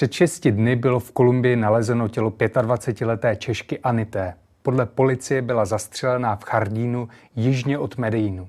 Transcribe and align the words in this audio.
Před 0.00 0.12
šesti 0.12 0.52
dny 0.52 0.76
bylo 0.76 1.00
v 1.00 1.12
Kolumbii 1.12 1.56
nalezeno 1.56 2.08
tělo 2.08 2.30
25-leté 2.30 3.36
Češky 3.36 3.78
Anité. 3.78 4.34
Podle 4.62 4.86
policie 4.86 5.42
byla 5.42 5.64
zastřelená 5.64 6.36
v 6.36 6.44
Chardínu 6.44 7.08
jižně 7.36 7.78
od 7.78 7.98
Medellínu. 7.98 8.48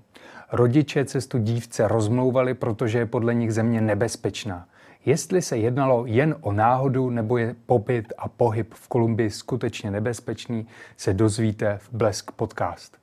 Rodiče 0.51 1.05
cestu 1.05 1.37
dívce 1.37 1.87
rozmlouvali, 1.87 2.53
protože 2.53 2.99
je 2.99 3.05
podle 3.05 3.33
nich 3.33 3.53
země 3.53 3.81
nebezpečná. 3.81 4.67
Jestli 5.05 5.41
se 5.41 5.57
jednalo 5.57 6.05
jen 6.05 6.35
o 6.41 6.51
náhodu 6.51 7.09
nebo 7.09 7.37
je 7.37 7.55
pobyt 7.65 8.13
a 8.17 8.27
pohyb 8.27 8.73
v 8.73 8.87
Kolumbii 8.87 9.29
skutečně 9.29 9.91
nebezpečný, 9.91 10.67
se 10.97 11.13
dozvíte 11.13 11.77
v 11.81 11.93
Blesk 11.93 12.31
podcast. 12.31 13.00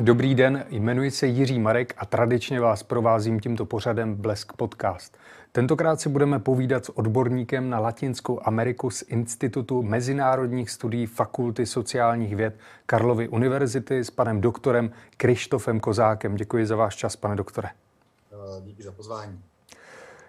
Dobrý 0.00 0.34
den, 0.34 0.64
jmenuji 0.68 1.10
se 1.10 1.26
Jiří 1.26 1.58
Marek 1.58 1.94
a 1.96 2.06
tradičně 2.06 2.60
vás 2.60 2.82
provázím 2.82 3.40
tímto 3.40 3.66
pořadem 3.66 4.14
Blesk 4.14 4.52
Podcast. 4.52 5.18
Tentokrát 5.52 6.00
si 6.00 6.08
budeme 6.08 6.38
povídat 6.38 6.84
s 6.84 6.98
odborníkem 6.98 7.70
na 7.70 7.78
Latinskou 7.78 8.40
Ameriku 8.44 8.90
z 8.90 9.02
Institutu 9.02 9.82
mezinárodních 9.82 10.70
studií 10.70 11.06
Fakulty 11.06 11.66
sociálních 11.66 12.36
věd 12.36 12.56
Karlovy 12.86 13.28
univerzity 13.28 14.04
s 14.04 14.10
panem 14.10 14.40
doktorem 14.40 14.90
Krištofem 15.16 15.80
Kozákem. 15.80 16.36
Děkuji 16.36 16.66
za 16.66 16.76
váš 16.76 16.96
čas, 16.96 17.16
pane 17.16 17.36
doktore. 17.36 17.68
Eh, 17.68 18.60
díky 18.60 18.82
za 18.82 18.92
pozvání. 18.92 19.40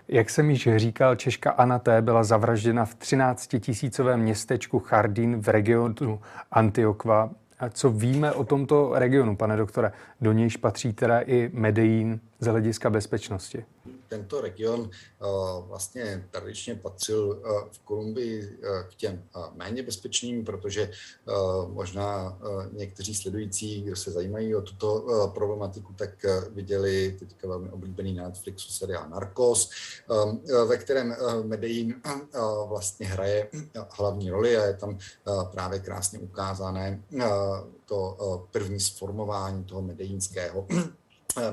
Jak 0.08 0.30
jsem 0.30 0.50
již 0.50 0.70
říkal, 0.76 1.16
Češka 1.16 1.52
Anna 1.52 1.80
T. 1.80 2.02
byla 2.02 2.24
zavražděna 2.24 2.86
v 2.86 2.96
13-tisícovém 2.96 4.18
městečku 4.18 4.80
Chardín 4.80 5.42
v 5.42 5.48
regionu 5.48 6.22
Antioquia 6.52 7.30
a 7.60 7.70
co 7.70 7.90
víme 7.90 8.32
o 8.32 8.44
tomto 8.44 8.92
regionu, 8.94 9.36
pane 9.36 9.58
doktore? 9.58 9.92
Do 10.22 10.32
nějž 10.32 10.58
patří 10.58 10.94
teda 10.94 11.20
i 11.20 11.50
Medellín 11.54 12.20
z 12.40 12.48
hlediska 12.48 12.90
bezpečnosti 12.90 13.66
tento 14.10 14.42
region 14.42 14.90
eh, 14.92 15.26
vlastně 15.62 16.28
tradičně 16.32 16.76
patřil 16.76 17.44
eh, 17.46 17.70
v 17.72 17.80
Kolumbii 17.80 18.60
eh, 18.64 18.84
k 18.90 18.96
těm 18.96 19.24
méně 19.54 19.84
bezpečným, 19.84 20.46
protože 20.46 20.92
možná 21.68 22.40
někteří 22.72 23.16
sledující, 23.16 23.82
kdo 23.82 23.96
se 23.96 24.12
zajímají 24.12 24.56
o 24.56 24.62
tuto 24.62 25.32
problematiku, 25.34 25.94
tak 25.94 26.26
viděli 26.50 27.16
teďka 27.20 27.48
velmi 27.48 27.70
oblíbený 27.70 28.14
na 28.14 28.24
Netflixu 28.24 28.72
seriál 28.72 29.10
Narcos, 29.10 29.70
ve 30.68 30.78
kterém 30.78 31.16
Medellín 31.44 32.02
vlastně 32.66 33.06
hraje 33.06 33.50
hlavní 33.90 34.30
roli 34.30 34.58
a 34.58 34.66
je 34.66 34.74
tam 34.74 34.98
právě 35.52 35.80
krásně 35.80 36.20
ukázané 36.20 37.04
to 37.86 38.18
první 38.52 38.80
sformování 38.80 39.64
toho 39.64 39.82
medellínského 39.82 40.68
Eh, 40.70 40.99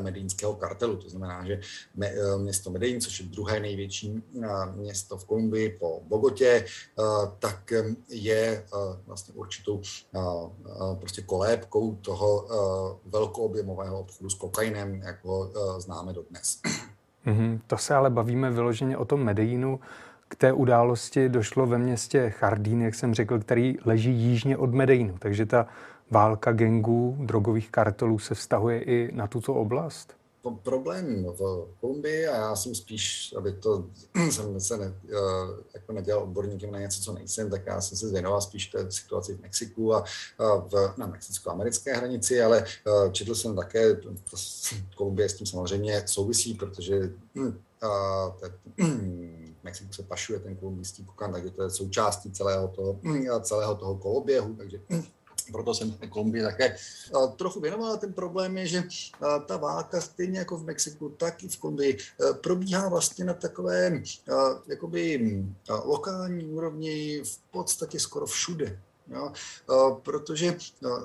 medínského 0.02 0.55
kartelu. 0.55 0.96
To 0.96 1.08
znamená, 1.08 1.44
že 1.46 1.60
eh, 2.02 2.38
město 2.38 2.70
Medellín, 2.70 3.00
což 3.00 3.20
je 3.20 3.27
druhé 3.27 3.60
největší 3.60 4.22
eh, 4.42 4.46
město 4.74 5.19
v 5.19 5.24
Kolumbii 5.24 5.77
po 5.80 6.02
Bogotě, 6.08 6.64
tak 7.38 7.72
je 8.08 8.64
vlastně 9.06 9.34
určitou 9.34 9.80
prostě 10.98 11.22
kolébkou 11.22 11.94
toho 11.94 12.48
velkoobjemového 13.04 14.00
obchodu 14.00 14.30
s 14.30 14.34
kokainem, 14.34 14.94
jak 14.94 15.24
ho 15.24 15.52
známe 15.78 16.12
dodnes. 16.12 16.60
Mm-hmm. 17.27 17.60
To 17.66 17.78
se 17.78 17.94
ale 17.94 18.10
bavíme 18.10 18.50
vyloženě 18.50 18.97
o 18.97 19.04
tom 19.04 19.24
Medellínu. 19.24 19.80
K 20.28 20.34
té 20.34 20.52
události 20.52 21.28
došlo 21.28 21.66
ve 21.66 21.78
městě 21.78 22.30
Chardín, 22.30 22.82
jak 22.82 22.94
jsem 22.94 23.14
řekl, 23.14 23.38
který 23.38 23.77
leží 23.84 24.12
jižně 24.12 24.56
od 24.56 24.74
Medellínu. 24.74 25.14
Takže 25.19 25.47
ta 25.47 25.66
válka 26.11 26.53
gengů, 26.53 27.17
drogových 27.21 27.71
kartelů 27.71 28.19
se 28.19 28.35
vztahuje 28.35 28.83
i 28.83 29.12
na 29.12 29.27
tuto 29.27 29.55
oblast? 29.55 30.17
problém 30.51 31.25
v 31.25 31.69
Kolumbii 31.81 32.27
a 32.27 32.37
já 32.37 32.57
jsem 32.57 32.75
spíš, 32.75 33.35
aby 33.39 33.53
to 33.53 33.85
jsem 34.31 34.61
se 34.61 34.77
ne, 34.77 34.95
eh, 35.09 35.12
jako 35.75 35.93
nedělal 35.93 36.23
odborníkem 36.23 36.71
na 36.71 36.79
něco, 36.79 37.01
co 37.01 37.12
nejsem, 37.12 37.51
tak 37.51 37.67
já 37.67 37.81
jsem 37.81 37.99
se 37.99 38.12
věnoval 38.12 38.41
spíš 38.41 38.67
té 38.67 38.91
situaci 38.91 39.34
v 39.34 39.41
Mexiku 39.41 39.95
a 39.95 40.05
v, 40.39 40.95
na 40.97 41.06
mexicko-americké 41.06 41.97
hranici, 41.97 42.43
ale 42.43 42.65
eh, 42.65 43.11
četl 43.12 43.34
jsem 43.34 43.56
také, 43.56 43.95
to, 43.95 44.11
Kolumbie 44.97 45.28
s 45.28 45.34
tím 45.34 45.47
samozřejmě 45.47 46.03
souvisí, 46.06 46.55
protože 46.55 47.12
hm, 47.34 47.59
a, 47.83 48.31
te, 48.41 48.53
hm, 48.83 49.55
Mexiku 49.62 49.93
se 49.93 50.03
pašuje 50.03 50.39
ten 50.39 50.56
kolumbijský 50.56 51.05
kokan, 51.05 51.33
takže 51.33 51.50
to 51.50 51.62
je 51.62 51.71
součástí 51.71 52.31
celého 52.31 52.69
toho, 52.69 52.99
hm, 53.03 53.27
celého 53.43 53.75
toho 53.75 53.97
koloběhu, 53.97 54.55
takže 54.55 54.81
proto 55.53 55.75
jsem 55.75 55.93
v 55.93 56.09
Kolumbii 56.09 56.43
také 56.43 56.77
trochu 57.37 57.61
věnoval. 57.61 57.97
Ten 57.97 58.12
problém 58.12 58.59
je, 58.59 58.67
že 58.67 58.83
ta 59.47 59.57
válka 59.57 60.01
stejně 60.01 60.39
jako 60.39 60.57
v 60.57 60.65
Mexiku, 60.65 61.09
tak 61.09 61.45
i 61.45 61.49
v 61.49 61.59
Kolumbii 61.59 61.99
probíhá 62.41 62.89
vlastně 62.89 63.25
na 63.25 63.34
takové 63.34 64.03
jakoby 64.67 65.45
lokální 65.84 66.45
úrovni 66.45 67.23
v 67.25 67.39
podstatě 67.51 68.01
skoro 68.01 68.27
všude. 68.27 68.81
Jo, 69.09 69.33
protože 70.03 70.57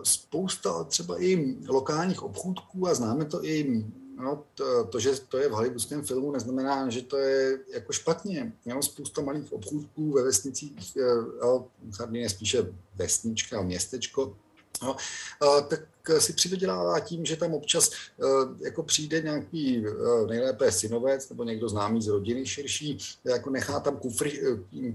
spousta 0.04 0.84
třeba 0.84 1.24
i 1.24 1.58
lokálních 1.68 2.24
obchůdků, 2.24 2.88
a 2.88 2.94
známe 2.94 3.26
to 3.26 3.46
i 3.46 3.86
No, 4.22 4.44
to, 4.56 4.84
to, 4.84 5.00
že 5.00 5.12
to 5.30 5.38
je 5.38 5.50
v 5.50 5.52
hollywoodském 5.52 6.04
filmu, 6.04 6.32
neznamená, 6.32 6.90
že 6.90 7.02
to 7.02 7.18
je 7.18 7.60
jako 7.74 7.94
špatně. 7.94 8.54
Jo, 8.66 8.82
spousta 8.82 9.22
malých 9.22 9.54
obchůdků 9.54 10.12
ve 10.12 10.24
vesnicích, 10.24 10.98
eh, 10.98 11.02
jo, 11.42 11.68
je 12.12 12.30
spíše 12.30 12.74
vesnička, 12.96 13.62
městečko, 13.62 14.36
No, 14.82 14.96
tak 15.68 15.80
si 16.20 16.34
přivydělává 16.34 17.00
tím, 17.00 17.26
že 17.26 17.36
tam 17.36 17.54
občas 17.54 17.92
eh, 17.92 18.66
jako 18.66 18.84
přijde 18.84 19.22
nějaký 19.22 19.86
eh, 19.88 20.28
nejlépe 20.28 20.72
synovec 20.72 21.30
nebo 21.30 21.44
někdo 21.44 21.70
známý 21.70 22.02
z 22.02 22.08
rodiny 22.08 22.46
širší, 22.46 22.98
jako 23.24 23.50
nechá 23.50 23.80
tam 23.80 23.98
kufry, 23.98 24.42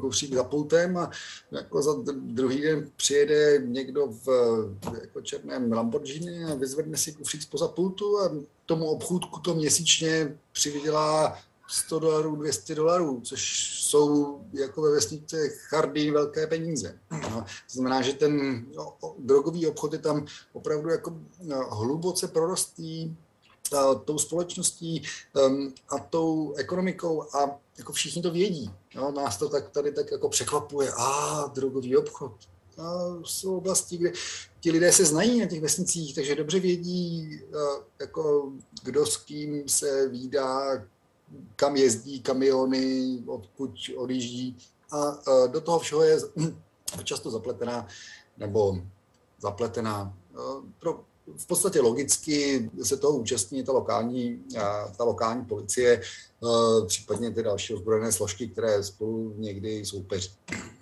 kufřík 0.00 0.34
za 0.34 0.44
pultem 0.44 0.96
a 0.96 1.10
jako 1.52 1.82
za 1.82 1.92
druhý 2.14 2.60
den 2.60 2.90
přijede 2.96 3.58
někdo 3.66 4.06
v 4.06 4.28
jako 5.00 5.20
černém 5.20 5.72
Lamborghini 5.72 6.44
a 6.44 6.54
vyzvedne 6.54 6.96
si 6.96 7.12
kufřík 7.12 7.42
spoza 7.42 7.68
pultu 7.68 8.20
a 8.20 8.30
tomu 8.66 8.86
obchůdku 8.86 9.40
to 9.40 9.54
měsíčně 9.54 10.38
přivydělá 10.52 11.38
100 11.68 11.98
dolarů, 11.98 12.36
200 12.36 12.74
dolarů, 12.74 13.20
což 13.20 13.70
jsou 13.82 14.40
jako 14.52 14.82
ve 14.82 14.90
vesnice 14.90 15.48
Chardin 15.48 16.12
velké 16.12 16.46
peníze. 16.46 16.98
No, 17.10 17.40
to 17.40 17.72
znamená, 17.72 18.02
že 18.02 18.12
ten 18.12 18.66
no, 18.76 18.96
drogový 19.18 19.66
obchod 19.66 19.92
je 19.92 19.98
tam 19.98 20.26
opravdu 20.52 20.88
jako 20.88 21.16
no, 21.42 21.68
hluboce 21.70 22.28
prorostlý 22.28 23.16
tou 24.04 24.18
společností 24.18 25.02
um, 25.46 25.74
a 25.88 25.98
tou 25.98 26.54
ekonomikou 26.54 27.22
a 27.22 27.58
jako 27.78 27.92
všichni 27.92 28.22
to 28.22 28.30
vědí. 28.30 28.70
No, 28.94 29.12
nás 29.12 29.38
to 29.38 29.48
tak 29.48 29.70
tady 29.70 29.92
tak 29.92 30.10
jako 30.12 30.28
překvapuje. 30.28 30.92
A 30.96 31.50
drogový 31.54 31.96
obchod. 31.96 32.32
A 32.78 32.92
jsou 33.24 33.56
oblasti, 33.56 33.96
kde 33.96 34.12
ti 34.60 34.70
lidé 34.70 34.92
se 34.92 35.04
znají 35.04 35.40
na 35.40 35.46
těch 35.46 35.60
vesnicích, 35.60 36.14
takže 36.14 36.34
dobře 36.34 36.60
vědí, 36.60 37.40
jako 38.00 38.52
kdo 38.82 39.06
s 39.06 39.16
kým 39.16 39.68
se 39.68 40.08
výdá, 40.08 40.82
kam 41.56 41.76
jezdí 41.76 42.20
kamiony, 42.20 43.18
odkud 43.26 43.70
odjíždí. 43.96 44.56
A 44.92 45.18
do 45.46 45.60
toho 45.60 45.78
všeho 45.78 46.02
je 46.02 46.18
často 47.04 47.30
zapletená 47.30 47.86
nebo 48.38 48.78
zapletená 49.40 50.14
pro 50.78 51.04
v 51.36 51.46
podstatě 51.46 51.80
logicky 51.80 52.70
se 52.82 52.96
toho 52.96 53.18
účastní 53.18 53.64
ta 53.64 53.72
lokální, 53.72 54.44
ta 54.96 55.04
lokální 55.04 55.44
policie, 55.44 56.00
případně 56.86 57.30
ty 57.30 57.42
další 57.42 57.74
ozbrojené 57.74 58.12
složky, 58.12 58.48
které 58.48 58.82
spolu 58.82 59.34
někdy 59.36 59.84
soupeří. 59.84 60.30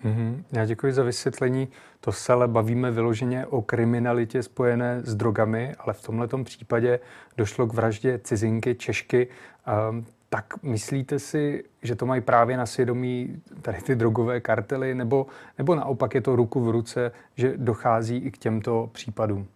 Mm-hmm. 0.04 0.44
Já 0.52 0.66
děkuji 0.66 0.92
za 0.92 1.02
vysvětlení. 1.02 1.68
To 2.00 2.12
se 2.12 2.32
ale 2.32 2.48
bavíme 2.48 2.90
vyloženě 2.90 3.46
o 3.46 3.62
kriminalitě 3.62 4.42
spojené 4.42 5.02
s 5.04 5.14
drogami, 5.14 5.74
ale 5.78 5.94
v 5.94 6.02
tomto 6.02 6.44
případě 6.44 7.00
došlo 7.36 7.66
k 7.66 7.74
vraždě 7.74 8.20
cizinky 8.24 8.74
Češky. 8.74 9.28
Tak 10.34 10.62
myslíte 10.62 11.18
si, 11.18 11.64
že 11.82 11.96
to 11.96 12.06
mají 12.06 12.20
právě 12.20 12.56
na 12.56 12.66
svědomí 12.66 13.42
tady 13.62 13.82
ty 13.82 13.94
drogové 13.94 14.40
kartely, 14.40 14.94
nebo, 14.94 15.26
nebo 15.58 15.74
naopak 15.74 16.14
je 16.14 16.20
to 16.20 16.36
ruku 16.36 16.60
v 16.60 16.70
ruce, 16.70 17.12
že 17.36 17.52
dochází 17.56 18.16
i 18.16 18.30
k 18.30 18.38
těmto 18.38 18.90
případům? 18.92 19.48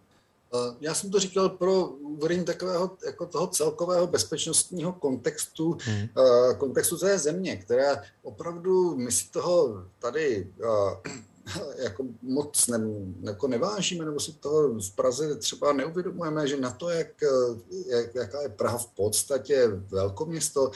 Eh, 0.53 0.75
já 0.81 0.93
jsem 0.93 1.11
to 1.11 1.19
říkal 1.19 1.49
pro 1.49 1.85
uvedení 1.85 2.45
takového 2.45 2.91
jako 3.05 3.25
toho 3.25 3.47
celkového 3.47 4.07
bezpečnostního 4.07 4.93
kontextu, 4.93 5.77
hmm. 5.83 6.07
Eh, 6.17 6.53
kontextu 6.53 6.97
té 6.97 7.17
země, 7.17 7.57
která 7.57 8.01
opravdu, 8.23 8.95
my 8.95 9.11
si 9.11 9.31
toho 9.31 9.83
tady 9.99 10.47
eh, 10.63 11.09
jako 11.77 12.05
moc 12.21 12.67
ne, 12.67 12.79
jako 13.21 13.47
nevážíme, 13.47 14.05
nebo 14.05 14.19
si 14.19 14.33
toho 14.33 14.79
v 14.79 14.95
Praze 14.95 15.35
třeba 15.35 15.73
neuvědomujeme, 15.73 16.47
že 16.47 16.57
na 16.57 16.71
to, 16.71 16.89
jak, 16.89 17.07
jak, 17.87 18.15
jaká 18.15 18.41
je 18.41 18.49
Praha 18.49 18.77
v 18.77 18.87
podstatě 18.87 19.67
velkoměsto, 19.67 20.71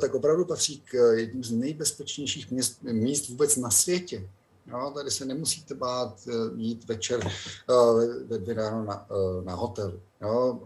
tak 0.00 0.14
opravdu 0.14 0.44
patří 0.44 0.80
k 0.80 1.14
jedním 1.16 1.44
z 1.44 1.50
nejbezpečnějších 1.50 2.50
měst, 2.50 2.82
míst 2.82 3.28
vůbec 3.28 3.56
na 3.56 3.70
světě. 3.70 4.28
No, 4.66 4.90
tady 4.90 5.10
se 5.10 5.24
nemusíte 5.24 5.74
bát 5.74 6.28
jít 6.56 6.84
večer 6.84 7.30
ve 8.26 8.38
dvě 8.38 8.54
ráno 8.54 8.84
na, 8.84 9.06
na 9.44 9.54
hotel. 9.54 10.00
Jo. 10.20 10.60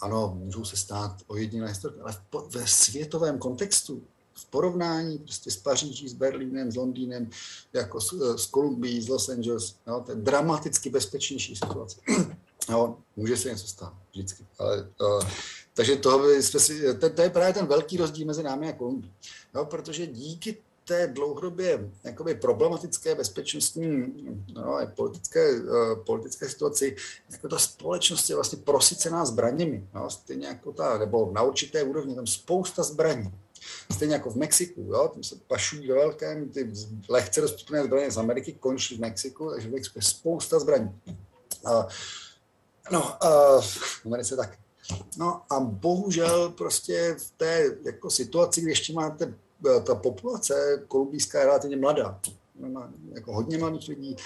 ano, 0.00 0.36
můžou 0.38 0.64
se 0.64 0.76
stát 0.76 1.16
ojedinělé 1.26 1.68
historie, 1.68 2.02
ale 2.02 2.14
ve 2.50 2.66
světovém 2.66 3.38
kontextu, 3.38 4.02
v 4.36 4.44
porovnání 4.44 5.18
prostě 5.18 5.50
s 5.50 5.56
Paříží, 5.56 6.08
s 6.08 6.12
Berlínem, 6.12 6.72
s 6.72 6.76
Londýnem, 6.76 7.30
jako 7.72 8.00
s, 8.00 8.36
s 8.36 8.46
Kolumbií, 8.46 9.02
s 9.02 9.08
Los 9.08 9.28
Angeles, 9.28 9.74
jo, 9.86 10.02
to 10.06 10.12
je 10.12 10.16
dramaticky 10.16 10.90
bezpečnější 10.90 11.56
situace. 11.56 12.00
jo, 12.70 12.96
může 13.16 13.36
se 13.36 13.48
něco 13.48 13.66
stát, 13.66 13.94
vždycky. 14.12 14.46
Ale, 14.58 14.88
uh, 15.00 15.28
takže 15.74 15.96
toho 15.96 16.30
jsme 16.30 16.60
si, 16.60 16.94
to, 16.94 17.10
to, 17.10 17.22
je 17.22 17.30
právě 17.30 17.54
ten 17.54 17.66
velký 17.66 17.96
rozdíl 17.96 18.26
mezi 18.26 18.42
námi 18.42 18.68
a 18.68 18.72
Kolumbií. 18.72 19.12
Jo, 19.54 19.64
protože 19.64 20.06
díky 20.06 20.56
té 20.84 21.06
dlouhodobě 21.06 21.90
jakoby 22.04 22.34
problematické 22.34 23.14
bezpečnostní 23.14 24.14
no, 24.54 24.78
politické, 24.94 25.60
uh, 25.60 26.04
politické 26.04 26.48
situaci, 26.48 26.96
jako 27.32 27.48
ta 27.48 27.58
společnost 27.58 28.30
je 28.30 28.34
vlastně 28.36 28.58
prosycená 28.58 29.24
zbraněmi, 29.24 29.88
no, 29.94 30.10
stejně 30.10 30.46
jako 30.46 30.72
ta, 30.72 30.98
nebo 30.98 31.30
na 31.32 31.42
určité 31.42 31.82
úrovni, 31.82 32.14
tam 32.14 32.26
spousta 32.26 32.82
zbraní. 32.82 33.32
Stejně 33.92 34.14
jako 34.14 34.30
v 34.30 34.36
Mexiku, 34.36 34.80
jo, 34.80 35.08
tam 35.08 35.22
se 35.22 35.36
pašují 35.46 35.88
ve 35.88 35.94
velkém, 35.94 36.48
ty 36.48 36.72
lehce 37.08 37.40
dostupné 37.40 37.84
zbraně 37.84 38.10
z 38.10 38.18
Ameriky 38.18 38.52
končí 38.52 38.96
v 38.96 39.00
Mexiku, 39.00 39.50
takže 39.50 39.68
v 39.68 39.72
Mexiku 39.72 39.98
je 39.98 40.02
spousta 40.02 40.58
zbraní. 40.58 41.00
Uh, 41.64 41.84
no, 42.92 43.02
uh, 43.02 43.60
v 43.62 44.06
Americe 44.06 44.36
tak. 44.36 44.58
No 45.16 45.42
a 45.50 45.60
bohužel 45.60 46.48
prostě 46.48 47.16
v 47.18 47.30
té 47.30 47.76
jako 47.84 48.10
situaci, 48.10 48.60
kdy 48.60 48.70
ještě 48.70 48.92
máte 48.92 49.34
ta 49.84 49.94
populace 49.94 50.84
kolumbijská 50.88 51.38
je 51.38 51.46
relativně 51.46 51.76
mladá, 51.76 52.20
má 52.58 52.92
jako 53.12 53.34
hodně 53.34 53.58
mladých 53.58 53.88
lidí 53.88 54.16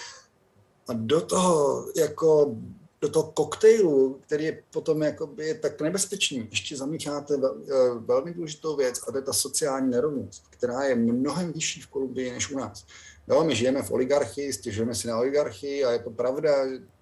a 0.89 0.93
do 0.93 1.21
toho 1.21 1.87
jako 1.97 2.57
do 3.01 3.09
toho 3.09 3.33
koktejlu, 3.33 4.21
který 4.27 4.45
je 4.45 4.63
potom 4.71 5.03
jakoby 5.03 5.47
je 5.47 5.55
tak 5.55 5.81
nebezpečný, 5.81 6.49
ještě 6.51 6.77
zamícháte 6.77 7.35
eh, 7.35 7.69
velmi 7.99 8.35
důležitou 8.35 8.77
věc 8.77 9.01
a 9.09 9.13
to 9.13 9.19
je 9.19 9.23
ta 9.23 9.33
sociální 9.33 9.91
nerovnost, 9.91 10.43
která 10.51 10.83
je 10.83 10.95
mnohem 10.95 11.53
vyšší 11.53 11.81
v 11.81 11.87
Kolumbii 11.87 12.33
než 12.33 12.51
u 12.51 12.59
nás. 12.59 12.87
Jo, 13.29 13.45
my 13.45 13.57
žijeme 13.57 13.83
v 13.83 13.91
oligarchii, 13.91 14.53
stěžujeme 14.53 14.95
si 14.95 15.09
na 15.09 15.19
oligarchii 15.19 15.85
a 15.85 15.91
je 15.91 15.99
to 15.99 16.11
pravda, 16.11 16.51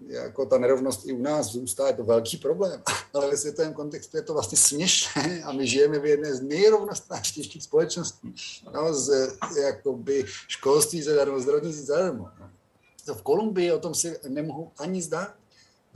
jako 0.07 0.47
ta 0.47 0.59
nerovnost 0.59 1.07
i 1.07 1.13
u 1.13 1.23
nás 1.23 1.47
zůstá, 1.47 1.87
je 1.87 1.95
to 1.95 2.05
velký 2.05 2.37
problém, 2.37 2.83
ale 3.15 3.31
ve 3.31 3.37
světovém 3.37 3.73
kontextu 3.73 4.17
je 4.17 4.23
to 4.23 4.33
vlastně 4.33 4.59
směšné 4.59 5.43
a 5.43 5.53
my 5.53 5.67
žijeme 5.67 5.99
v 5.99 6.07
jedné 6.07 6.35
z 6.35 6.43
nejrovnostářtějších 6.43 7.63
společností. 7.63 8.35
No, 8.75 8.95
z 8.95 9.37
jakoby 9.63 10.25
školství 10.49 11.03
zadarmo, 11.03 11.41
zdravotnictví 11.41 11.87
zadarmo. 11.87 12.29
No. 12.41 13.15
V 13.15 13.23
Kolumbii 13.23 13.73
o 13.73 13.79
tom 13.79 13.95
si 13.95 14.17
nemohu 14.29 14.71
ani 14.79 15.03
zdát. 15.03 15.38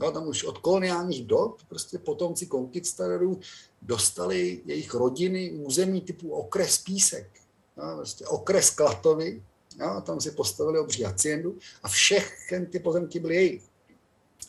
No, 0.03 0.11
tam 0.11 0.27
už 0.27 0.43
od 0.43 0.57
koloniálních 0.57 1.25
dob 1.25 1.63
prostě 1.63 1.97
potomci 1.97 2.45
konkistadorů 2.45 3.39
dostali 3.81 4.61
jejich 4.65 4.93
rodiny 4.93 5.51
území 5.51 6.01
typu 6.01 6.31
okres 6.31 6.77
Písek, 6.77 7.29
no, 7.77 7.95
prostě 7.95 8.25
okres 8.25 8.69
Klatovy, 8.69 9.41
Jo, 9.79 10.01
tam 10.05 10.21
si 10.21 10.31
postavili 10.31 10.79
obří 10.79 11.03
haciendu 11.03 11.57
a 11.83 11.87
všechny 11.87 12.65
ty 12.65 12.79
pozemky 12.79 13.19
byly 13.19 13.35
jejich. 13.35 13.63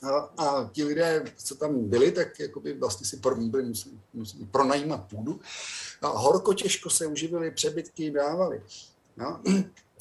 A, 0.03 0.19
a 0.19 0.71
ti 0.73 0.85
lidé, 0.85 1.25
co 1.37 1.55
tam 1.55 1.89
byli, 1.89 2.13
tak 2.13 2.41
jakoby 2.41 2.73
vlastně 2.73 3.07
si 3.07 3.17
pro, 3.17 3.37
byli, 3.37 3.65
museli, 3.65 3.95
museli 4.15 4.45
pronajímat 4.45 5.09
půdu. 5.09 5.41
A 6.03 6.09
horko 6.09 6.55
těžko 6.55 6.91
se 6.91 7.07
uživili, 7.07 7.51
přebytky 7.51 8.11
dávali. 8.11 8.63
No. 9.17 9.43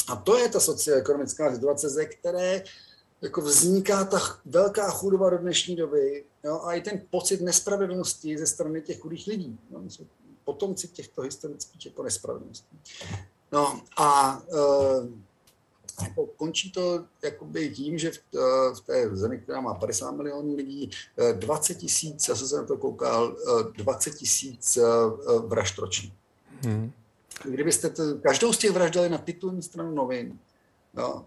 A 0.07 0.15
to 0.15 0.37
je 0.37 0.49
ta 0.49 0.59
socioekonomická 0.59 1.53
situace, 1.53 1.89
ze 1.89 2.05
které 2.05 2.63
jako 3.23 3.41
vzniká 3.41 4.05
ta 4.05 4.19
velká 4.45 4.89
chudoba 4.89 5.29
do 5.29 5.37
dnešní 5.37 5.75
doby 5.75 6.23
jo, 6.43 6.61
a 6.63 6.73
i 6.73 6.81
ten 6.81 7.01
pocit 7.09 7.41
nespravedlnosti 7.41 8.37
ze 8.37 8.47
strany 8.47 8.81
těch 8.81 8.99
chudých 8.99 9.27
lidí. 9.27 9.59
No, 9.71 9.83
potomci 10.43 10.87
těchto 10.87 11.21
historických 11.21 11.85
jako 11.85 12.03
nespravedlností. 12.03 12.79
No 13.51 13.81
a 13.97 14.41
uh, 14.47 15.09
jako 16.03 16.25
končí 16.25 16.71
to 16.71 17.05
jakoby 17.23 17.69
tím, 17.69 17.97
že 17.97 18.11
v, 18.11 18.19
uh, 18.33 18.75
v 18.75 18.81
té 18.81 19.15
zemi, 19.15 19.37
která 19.37 19.61
má 19.61 19.73
50 19.73 20.11
milionů 20.11 20.55
lidí, 20.55 20.91
uh, 21.31 21.39
20 21.39 21.75
tisíc, 21.75 22.27
já 22.29 22.35
jsem 22.35 22.47
se 22.47 22.55
na 22.55 22.63
to 22.63 22.77
koukal, 22.77 23.35
uh, 23.47 23.73
20 23.73 24.15
tisíc 24.15 24.77
uh, 24.77 25.45
vražd 25.45 25.77
ročně. 25.77 26.11
Hmm. 26.63 26.91
Kdybyste 27.43 27.89
to, 27.89 28.03
každou 28.23 28.53
z 28.53 28.57
těch 28.57 28.71
vražd 28.71 28.93
dali 28.93 29.09
na 29.09 29.17
titulní 29.17 29.61
stranu 29.61 29.91
novin, 29.91 30.39
no, 30.93 31.25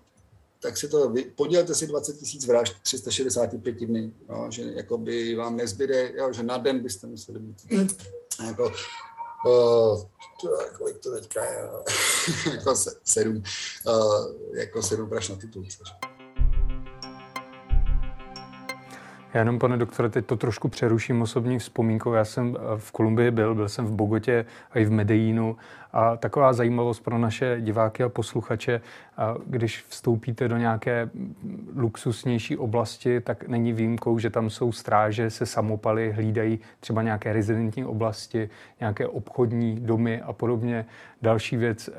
tak 0.61 0.77
si 0.77 0.89
to, 0.89 1.15
podělte 1.35 1.75
si 1.75 1.87
20 1.87 2.19
tisíc 2.19 2.47
vražd 2.47 2.77
365 2.83 3.75
dny, 3.75 4.13
no, 4.29 4.47
že 4.51 4.63
jakoby 4.63 5.35
vám 5.35 5.57
nezbyde, 5.57 6.13
jo, 6.17 6.33
že 6.33 6.43
na 6.43 6.59
den 6.59 6.81
byste 6.81 7.07
museli 7.07 7.39
být 7.39 7.57
jako 8.47 8.73
Uh, 9.47 10.03
kolik 10.79 10.99
to 10.99 11.11
teďka 11.11 11.45
je, 11.45 11.69
jako 12.53 12.75
sedm, 13.05 13.43
uh, 13.87 14.35
jako 14.55 14.83
sedm 14.83 15.09
praš 15.09 15.29
na 15.29 15.37
titul. 15.37 15.65
Já 19.37 19.41
jenom, 19.41 19.59
pane 19.59 19.77
doktore, 19.77 20.09
teď 20.09 20.27
to 20.27 20.37
trošku 20.37 20.69
přeruším 20.69 21.23
osobní 21.23 21.59
vzpomínkou. 21.59 22.13
Já 22.13 22.25
jsem 22.25 22.57
eh, 22.57 22.79
v 22.79 22.93
Kolumbii 22.93 23.31
byl, 23.31 23.55
byl 23.55 23.69
jsem 23.69 23.87
v 23.87 23.93
Bogotě 23.93 24.45
a 24.71 24.79
i 24.79 24.85
v 24.85 24.91
Medellínu. 24.91 25.57
A 25.93 26.17
taková 26.17 26.53
zajímavost 26.53 27.01
pro 27.01 27.19
naše 27.19 27.57
diváky 27.61 28.03
a 28.03 28.09
posluchače, 28.09 28.81
a 29.17 29.35
když 29.47 29.85
vstoupíte 29.89 30.49
do 30.49 30.57
nějaké 30.57 31.11
luxusnější 31.77 32.57
oblasti, 32.57 33.21
tak 33.21 33.49
není 33.49 33.73
výjimkou, 33.73 34.19
že 34.19 34.31
tam 34.31 34.51
jsou 34.51 34.73
stráže 34.73 35.31
se 35.31 35.47
samopaly, 35.47 36.13
hlídají 36.13 36.59
třeba 36.81 37.03
nějaké 37.03 37.33
rezidentní 37.33 37.85
oblasti, 37.85 38.51
nějaké 38.81 39.07
obchodní 39.07 39.81
domy 39.81 40.23
a 40.23 40.33
podobně. 40.33 40.87
Další 41.23 41.57
věc, 41.57 41.89
eh, 41.89 41.93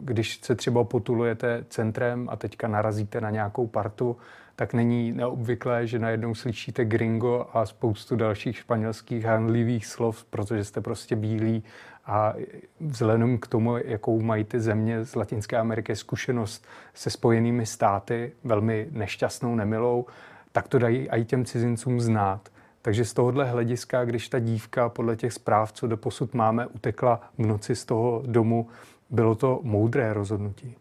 když 0.00 0.40
se 0.42 0.54
třeba 0.54 0.84
potulujete 0.84 1.64
centrem 1.68 2.28
a 2.30 2.36
teďka 2.36 2.68
narazíte 2.68 3.20
na 3.20 3.30
nějakou 3.30 3.66
partu, 3.66 4.16
tak 4.56 4.74
není 4.74 5.12
neobvyklé, 5.12 5.86
že 5.86 5.98
najednou 5.98 6.34
slyšíte 6.34 6.84
gringo 6.84 7.46
a 7.52 7.66
spoustu 7.66 8.16
dalších 8.16 8.56
španělských 8.56 9.24
hanlivých 9.24 9.86
slov, 9.86 10.24
protože 10.24 10.64
jste 10.64 10.80
prostě 10.80 11.16
bílí 11.16 11.62
a 12.06 12.34
vzhledem 12.80 13.38
k 13.38 13.46
tomu, 13.46 13.76
jakou 13.76 14.20
mají 14.20 14.44
ty 14.44 14.60
země 14.60 15.04
z 15.04 15.14
Latinské 15.14 15.56
Ameriky 15.56 15.96
zkušenost 15.96 16.66
se 16.94 17.10
spojenými 17.10 17.66
státy, 17.66 18.32
velmi 18.44 18.88
nešťastnou, 18.90 19.54
nemilou, 19.54 20.06
tak 20.52 20.68
to 20.68 20.78
dají 20.78 21.08
i 21.10 21.24
těm 21.24 21.44
cizincům 21.44 22.00
znát. 22.00 22.48
Takže 22.82 23.04
z 23.04 23.14
tohohle 23.14 23.44
hlediska, 23.44 24.04
když 24.04 24.28
ta 24.28 24.38
dívka 24.38 24.88
podle 24.88 25.16
těch 25.16 25.32
zpráv, 25.32 25.72
co 25.72 25.86
do 25.86 25.96
posud 25.96 26.34
máme, 26.34 26.66
utekla 26.66 27.20
v 27.38 27.46
noci 27.46 27.76
z 27.76 27.84
toho 27.84 28.22
domu, 28.26 28.68
bylo 29.10 29.34
to 29.34 29.60
moudré 29.62 30.12
rozhodnutí 30.12 30.76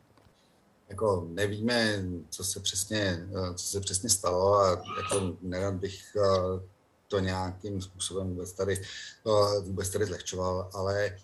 jako 0.91 1.27
nevíme, 1.29 2.03
co 2.29 2.43
se 2.43 2.60
přesně, 2.60 3.27
co 3.55 3.65
se 3.65 3.79
přesně 3.79 4.10
stalo 4.10 4.55
a 4.55 4.69
jako 4.69 5.38
nerad 5.41 5.74
bych 5.74 6.15
eh, 6.15 6.67
to 7.07 7.19
nějakým 7.19 7.81
způsobem 7.81 8.29
vůbec 8.29 8.53
tady, 8.53 8.81
eh, 8.81 9.60
vůbec 9.60 9.89
tady 9.89 10.05
zlehčoval, 10.05 10.69
ale 10.74 11.05
eh, 11.05 11.15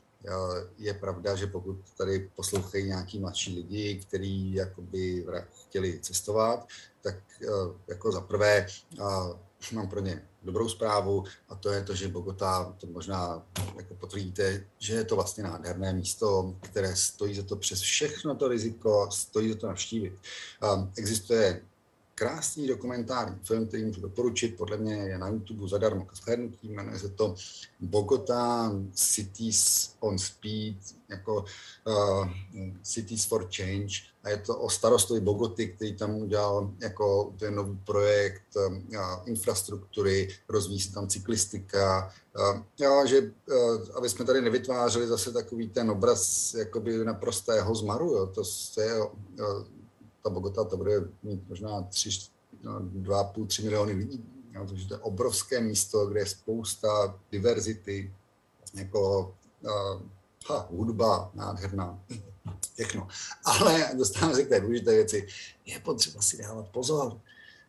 je 0.77 0.93
pravda, 0.93 1.35
že 1.35 1.47
pokud 1.47 1.77
tady 1.97 2.29
poslouchají 2.35 2.87
nějaký 2.87 3.19
mladší 3.19 3.55
lidi, 3.55 4.01
kteří 4.07 4.59
chtěli 5.67 5.99
cestovat, 5.99 6.67
tak 7.01 7.15
jako 7.87 8.11
za 8.11 8.21
prvé 8.21 8.67
mám 9.71 9.89
pro 9.89 9.99
ně 9.99 10.27
dobrou 10.43 10.69
zprávu 10.69 11.23
a 11.49 11.55
to 11.55 11.69
je 11.69 11.83
to, 11.83 11.95
že 11.95 12.07
Bogota, 12.07 12.75
to 12.77 12.87
možná 12.87 13.45
jako 13.77 13.95
potvrdíte, 13.95 14.65
že 14.79 14.93
je 14.93 15.03
to 15.03 15.15
vlastně 15.15 15.43
nádherné 15.43 15.93
místo, 15.93 16.55
které 16.61 16.95
stojí 16.95 17.35
za 17.35 17.43
to 17.43 17.55
přes 17.55 17.79
všechno 17.79 18.35
to 18.35 18.47
riziko, 18.47 19.09
stojí 19.11 19.49
za 19.49 19.55
to 19.55 19.67
navštívit. 19.67 20.13
Um, 20.73 20.91
existuje 20.97 21.61
krásný 22.19 22.67
dokumentární 22.67 23.39
film, 23.43 23.67
který 23.67 23.85
můžu 23.85 24.01
doporučit, 24.01 24.57
podle 24.57 24.77
mě 24.77 24.93
je 24.93 25.17
na 25.17 25.27
YouTube 25.27 25.67
zadarmo 25.67 26.05
k 26.05 26.15
shlédnutí, 26.15 26.69
jmenuje 26.69 26.99
se 26.99 27.09
to 27.09 27.35
Bogota 27.79 28.71
Cities 28.93 29.91
on 29.99 30.17
Speed, 30.19 30.77
jako 31.09 31.45
uh, 31.87 32.27
Cities 32.83 33.25
for 33.25 33.49
Change. 33.55 33.93
A 34.23 34.29
je 34.29 34.37
to 34.37 34.57
o 34.57 34.69
starostovi 34.69 35.19
Bogoty, 35.19 35.67
který 35.67 35.95
tam 35.95 36.15
udělal 36.15 36.71
jako 36.81 37.33
ten 37.39 37.55
nový 37.55 37.79
projekt 37.85 38.55
uh, 38.55 38.77
infrastruktury, 39.25 40.27
rozvíjí 40.49 40.79
se 40.79 40.93
tam 40.93 41.07
cyklistika, 41.07 42.13
uh, 42.39 42.61
já, 42.79 43.05
že 43.05 43.21
uh, 43.21 43.81
aby 43.95 44.09
jsme 44.09 44.25
tady 44.25 44.41
nevytvářeli 44.41 45.07
zase 45.07 45.31
takový 45.31 45.69
ten 45.69 45.91
obraz 45.91 46.53
jakoby 46.53 47.05
naprostého 47.05 47.75
zmaru, 47.75 48.05
jo, 48.05 48.27
to 48.27 48.43
je 48.81 49.01
uh, 49.01 49.76
ta 50.27 50.33
Bogota 50.33 50.63
to 50.63 50.77
bude 50.77 51.01
mít 51.23 51.49
možná 51.49 51.81
3, 51.81 52.09
no, 52.63 52.79
2,5, 52.79 53.47
3 53.47 53.63
miliony 53.63 53.93
lidí. 53.93 54.23
Jo, 54.53 54.65
takže 54.67 54.87
to 54.87 54.93
je 54.93 54.99
obrovské 54.99 55.61
místo, 55.61 56.05
kde 56.05 56.19
je 56.19 56.25
spousta 56.25 57.19
diverzity, 57.31 58.13
jako 58.73 59.35
uh, 59.61 60.01
ha, 60.49 60.67
hudba 60.71 61.31
nádherná, 61.33 61.99
všechno. 62.73 63.07
Ale 63.45 63.91
dostáváme 63.97 64.35
se 64.35 64.43
k 64.43 64.49
té 64.49 64.59
důležité 64.59 64.91
věci. 64.91 65.27
Je 65.65 65.79
potřeba 65.79 66.21
si 66.21 66.37
dávat 66.37 66.67
pozor. 66.69 67.21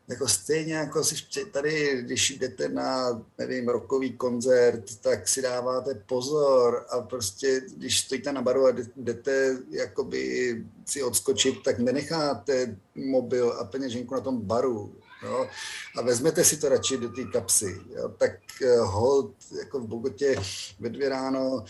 Jako 0.09 0.29
stejně 0.29 0.75
jako 0.75 1.05
si 1.05 1.15
tady, 1.53 2.03
když 2.03 2.31
jdete 2.31 2.69
na, 2.69 3.23
nevím, 3.39 3.69
rokový 3.69 4.13
koncert, 4.13 5.01
tak 5.01 5.29
si 5.29 5.43
dáváte 5.43 5.95
pozor 5.95 6.87
a 6.91 7.01
prostě, 7.01 7.61
když 7.77 8.01
stojíte 8.01 8.33
na 8.33 8.43
baru 8.43 8.67
a 8.67 8.73
jdete 8.97 9.59
jakoby 9.71 10.55
si 10.87 11.03
odskočit, 11.03 11.63
tak 11.63 11.79
nenecháte 11.79 12.77
mobil 12.95 13.53
a 13.53 13.65
peněženku 13.65 14.15
na 14.15 14.21
tom 14.21 14.41
baru. 14.41 14.95
Jo? 15.23 15.49
A 15.97 16.03
vezmete 16.03 16.45
si 16.45 16.57
to 16.57 16.69
radši 16.69 16.97
do 16.97 17.09
té 17.09 17.25
kapsy. 17.25 17.81
Jo? 17.97 18.09
Tak 18.09 18.33
eh, 18.63 18.79
hold, 18.79 19.35
jako 19.59 19.81
v 19.81 19.87
Bogotě 19.87 20.37
ve 20.81 20.89
dvě 20.89 21.09
ráno, 21.09 21.65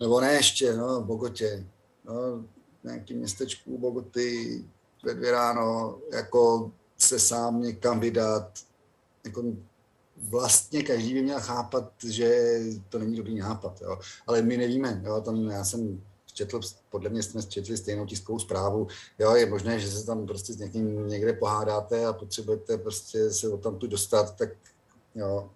nebo 0.00 0.20
ne 0.20 0.32
ještě, 0.32 0.72
no, 0.72 1.00
v 1.00 1.04
Bogotě, 1.04 1.66
no, 2.04 2.44
nějaký 2.84 3.14
městečku 3.14 3.78
Bogoty 3.78 4.64
ve 5.04 5.14
dvě 5.14 5.30
ráno, 5.30 5.98
jako 6.12 6.72
se 7.04 7.18
sám 7.18 7.62
někam 7.62 8.00
vydat. 8.00 8.58
Jako 9.24 9.42
vlastně 10.16 10.82
každý 10.82 11.14
by 11.14 11.22
měl 11.22 11.40
chápat, 11.40 11.92
že 12.04 12.58
to 12.88 12.98
není 12.98 13.16
dobrý 13.16 13.38
nápad, 13.38 13.80
jo. 13.82 13.98
ale 14.26 14.42
my 14.42 14.56
nevíme. 14.56 15.02
Jo. 15.04 15.20
Tam 15.20 15.50
já 15.50 15.64
jsem 15.64 16.00
četl, 16.34 16.60
podle 16.90 17.10
mě 17.10 17.22
jsme 17.22 17.42
četli 17.42 17.76
stejnou 17.76 18.06
tiskovou 18.06 18.38
zprávu. 18.38 18.86
Jo, 19.18 19.34
je 19.34 19.46
možné, 19.46 19.80
že 19.80 19.90
se 19.90 20.06
tam 20.06 20.26
prostě 20.26 20.52
s 20.52 20.58
někým 20.58 21.08
někde 21.08 21.32
pohádáte 21.32 22.06
a 22.06 22.12
potřebujete 22.12 22.78
prostě 22.78 23.30
se 23.30 23.48
o 23.48 23.56
tam 23.56 23.78
tu 23.78 23.86
dostat, 23.86 24.36
tak 24.36 24.48
jo, 25.14 25.50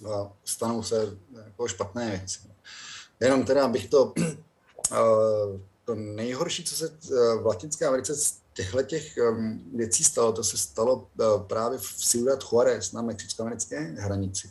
no, 0.00 0.32
stanou 0.44 0.82
se 0.82 1.16
jako 1.44 1.68
špatné 1.68 2.10
věci. 2.10 2.38
Jenom 3.20 3.44
teda 3.44 3.68
bych 3.68 3.88
to, 3.88 4.12
to 5.84 5.94
nejhorší, 5.94 6.64
co 6.64 6.74
se 6.74 6.88
v 7.42 7.46
Latinské 7.46 7.86
Americe 7.86 8.14
těchto 8.54 8.82
těch 8.82 9.18
um, 9.30 9.62
věcí 9.74 10.04
stalo, 10.04 10.32
to 10.32 10.44
se 10.44 10.58
stalo 10.58 10.96
uh, 10.96 11.42
právě 11.42 11.78
v 11.78 11.96
Ciudad 11.96 12.44
Juarez 12.52 12.92
na 12.92 13.02
mexicko-americké 13.02 13.80
hranici, 13.80 14.50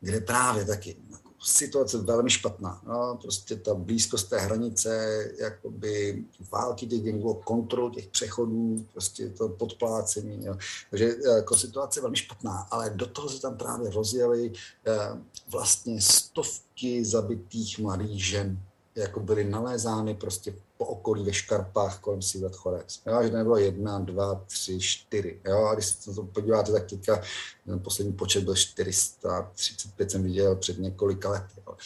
kde 0.00 0.20
právě 0.20 0.64
taky 0.64 0.96
jako, 1.10 1.30
situace 1.44 1.98
velmi 1.98 2.30
špatná. 2.30 2.82
No, 2.86 3.18
prostě 3.22 3.56
ta 3.56 3.74
blízkost 3.74 4.30
té 4.30 4.38
hranice, 4.38 5.24
jakoby 5.38 6.24
války 6.52 6.86
těch 6.86 7.02
gangů, 7.02 7.34
kontrol 7.34 7.90
těch 7.90 8.06
přechodů, 8.06 8.86
prostě 8.92 9.28
to 9.28 9.48
podplácení. 9.48 10.44
Jo. 10.44 10.56
Takže 10.90 11.14
jako 11.36 11.56
situace 11.56 12.00
velmi 12.00 12.16
špatná, 12.16 12.66
ale 12.70 12.90
do 12.90 13.06
toho 13.06 13.28
se 13.28 13.40
tam 13.40 13.56
právě 13.56 13.90
rozjeli 13.90 14.50
uh, 14.50 15.18
vlastně 15.48 16.00
stovky 16.00 17.04
zabitých 17.04 17.78
mladých 17.78 18.26
žen, 18.26 18.58
jako 18.94 19.20
byly 19.20 19.44
nalézány 19.44 20.14
prostě 20.14 20.54
po 20.78 20.84
okolí 20.84 21.24
ve 21.24 21.32
škarpách 21.32 21.98
kolem 21.98 22.22
Ciudad 22.22 22.56
Chorec. 22.56 23.00
Jo, 23.06 23.22
že 23.22 23.30
nebylo 23.30 23.56
jedna, 23.56 23.98
dva, 23.98 24.34
tři, 24.46 24.80
čtyři. 24.80 25.40
Jo, 25.44 25.64
a 25.64 25.74
když 25.74 25.86
se 25.86 26.14
to 26.14 26.22
podíváte, 26.22 26.72
tak 26.72 26.90
teďka 26.90 27.22
ten 27.66 27.80
poslední 27.80 28.12
počet 28.12 28.44
byl 28.44 28.56
435, 28.56 30.10
jsem 30.10 30.22
viděl 30.22 30.56
před 30.56 30.78
několika 30.78 31.30
lety. 31.30 31.54
Jo. 31.66 31.76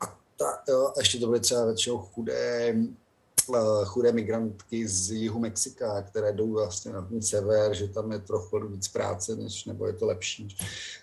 A, 0.00 0.18
ta, 0.36 0.62
jo, 0.68 0.92
ještě 0.98 1.18
to 1.18 1.26
byly 1.26 1.40
třeba 1.40 1.64
většinou 1.64 1.98
chudé, 1.98 2.74
uh, 3.48 3.84
chudé 3.84 4.12
migrantky 4.12 4.88
z 4.88 5.10
jihu 5.10 5.38
Mexika, 5.38 6.02
které 6.02 6.32
jdou 6.32 6.52
vlastně 6.52 6.92
na 6.92 7.02
ten 7.02 7.22
sever, 7.22 7.74
že 7.74 7.88
tam 7.88 8.12
je 8.12 8.18
trochu 8.18 8.68
víc 8.68 8.88
práce, 8.88 9.36
než, 9.36 9.64
nebo 9.64 9.86
je 9.86 9.92
to 9.92 10.06
lepší, 10.06 10.56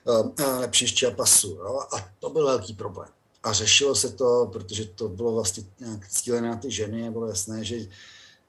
uh, 0.06 0.60
lepší 0.60 0.88
z 0.88 1.00
Chiapasu. 1.00 1.50
Jo. 1.50 1.80
A 1.80 2.10
to 2.20 2.30
byl 2.30 2.46
velký 2.46 2.74
problém 2.74 3.10
a 3.44 3.54
řešilo 3.54 3.96
se 3.96 4.12
to, 4.12 4.50
protože 4.54 4.86
to 4.86 5.10
bylo 5.10 5.34
vlastně 5.34 5.64
nějak 5.80 6.08
cílené 6.08 6.50
na 6.50 6.56
ty 6.56 6.72
ženy 6.72 7.08
a 7.08 7.12
bylo 7.12 7.28
jasné, 7.28 7.64
že 7.64 7.78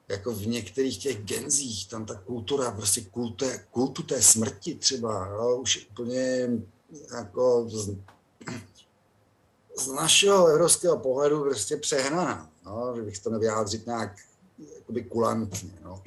jako 0.09 0.33
v 0.33 0.47
některých 0.47 0.97
těch 0.97 1.23
genzích, 1.23 1.87
tam 1.87 2.05
ta 2.05 2.15
kultura, 2.15 2.71
prostě 2.71 3.01
kultu, 3.01 3.45
kultu 3.71 4.03
té 4.03 4.21
smrti 4.21 4.75
třeba, 4.75 5.27
jo, 5.27 5.57
už 5.61 5.87
úplně 5.91 6.49
jako 7.15 7.65
z, 7.69 7.95
z 9.77 9.87
našeho 9.87 10.47
evropského 10.47 10.99
pohledu 10.99 11.41
prostě 11.41 11.77
přehnaná, 11.77 12.49
no, 12.65 12.93
že 12.95 13.01
bych 13.01 13.19
to 13.19 13.29
nevyjádřit 13.29 13.85
nějak 13.85 14.15
jakoby 14.75 15.03
kulantně. 15.03 15.71
No. 15.83 16.03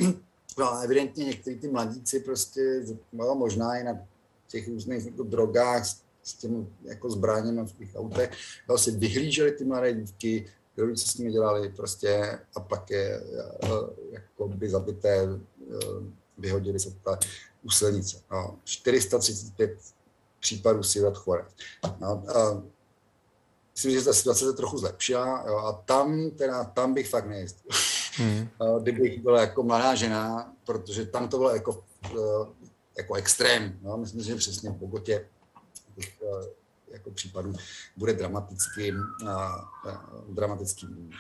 no 0.59 0.73
ale 0.73 0.85
evidentně 0.85 1.25
někteří 1.25 1.59
ty 1.59 1.69
mladíci 1.69 2.21
prostě, 2.21 2.85
no, 3.12 3.35
možná 3.35 3.77
i 3.77 3.85
na 3.85 3.99
těch 4.49 4.69
různých 4.69 5.07
jako 5.07 5.23
drogách, 5.23 5.85
s 6.23 6.35
těmi 6.35 6.67
jako 6.83 7.11
zbraněmi 7.11 7.67
v 7.67 7.73
těch 7.73 7.95
autech, 7.95 8.31
vlastně 8.69 8.93
vyhlíželi 8.93 9.52
ty 9.52 9.64
mladé 9.64 9.93
dívky, 9.93 10.47
kdo 10.75 10.95
co 10.95 11.09
s 11.09 11.14
nimi 11.14 11.33
dělali 11.33 11.69
prostě 11.69 12.38
a 12.57 12.61
pak 12.61 12.91
je 12.91 13.23
eh, 13.62 13.69
jako 14.11 14.49
by 14.49 14.69
zabité 14.69 15.29
eh, 15.29 15.76
vyhodili 16.38 16.81
se 16.81 16.91
ta 17.05 17.19
úsilnice. 17.62 18.23
No, 18.31 18.59
435 18.64 19.79
případů 20.41 20.83
Sirat 20.83 21.17
Chore. 21.17 21.45
No, 22.00 22.23
a 22.37 22.62
myslím, 23.75 23.93
že 23.93 24.05
ta 24.05 24.12
situace 24.12 24.45
se 24.45 24.52
trochu 24.52 24.79
zlepšila 24.79 25.45
jo, 25.47 25.57
a 25.57 25.73
tam, 25.73 26.31
teda, 26.31 26.64
tam 26.64 26.95
bych 26.95 27.09
fakt 27.09 27.26
nejezdil. 27.26 27.71
Hmm. 28.17 28.49
Kdybych 28.83 29.23
byla 29.23 29.41
jako 29.41 29.62
mladá 29.62 29.95
žena, 29.95 30.52
protože 30.64 31.07
tam 31.07 31.29
to 31.29 31.38
bylo 31.38 31.55
jako, 31.55 31.85
eh, 32.05 32.47
jako 32.99 33.14
extrém. 33.14 33.79
No, 33.83 33.97
myslím, 33.97 34.23
že 34.23 34.35
přesně 34.35 34.71
v 34.71 34.76
Bogotě 34.76 35.29
těch 35.95 36.23
eh, 36.23 36.47
jako 36.93 37.11
případů 37.11 37.53
bude 37.97 38.13
dramaticky, 38.13 38.95
eh, 39.29 39.93
dramatický. 40.29 41.11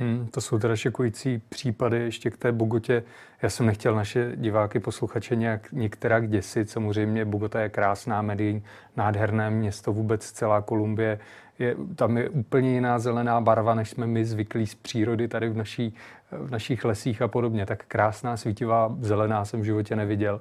Hmm, 0.00 0.28
to 0.30 0.40
jsou 0.40 0.58
teda 0.58 0.76
šokující 0.76 1.38
případy 1.48 1.96
ještě 1.96 2.30
k 2.30 2.36
té 2.36 2.52
Bogotě. 2.52 3.02
Já 3.42 3.50
jsem 3.50 3.66
nechtěl 3.66 3.94
naše 3.94 4.32
diváky, 4.36 4.80
posluchače 4.80 5.36
nějak 5.36 5.72
některá 5.72 6.20
děsit. 6.20 6.70
Samozřejmě 6.70 7.24
Bogota 7.24 7.60
je 7.60 7.68
krásná, 7.68 8.22
Medellín, 8.22 8.62
nádherné 8.96 9.50
město, 9.50 9.92
vůbec 9.92 10.30
celá 10.30 10.62
Kolumbie. 10.62 11.18
Je, 11.58 11.76
tam 11.94 12.16
je 12.16 12.28
úplně 12.28 12.74
jiná 12.74 12.98
zelená 12.98 13.40
barva, 13.40 13.74
než 13.74 13.90
jsme 13.90 14.06
my 14.06 14.24
zvyklí 14.24 14.66
z 14.66 14.74
přírody 14.74 15.28
tady 15.28 15.48
v, 15.48 15.56
naší, 15.56 15.94
v 16.30 16.50
našich 16.50 16.84
lesích 16.84 17.22
a 17.22 17.28
podobně. 17.28 17.66
Tak 17.66 17.84
krásná, 17.88 18.36
svítivá 18.36 18.96
zelená 19.00 19.44
jsem 19.44 19.60
v 19.60 19.64
životě 19.64 19.96
neviděl. 19.96 20.40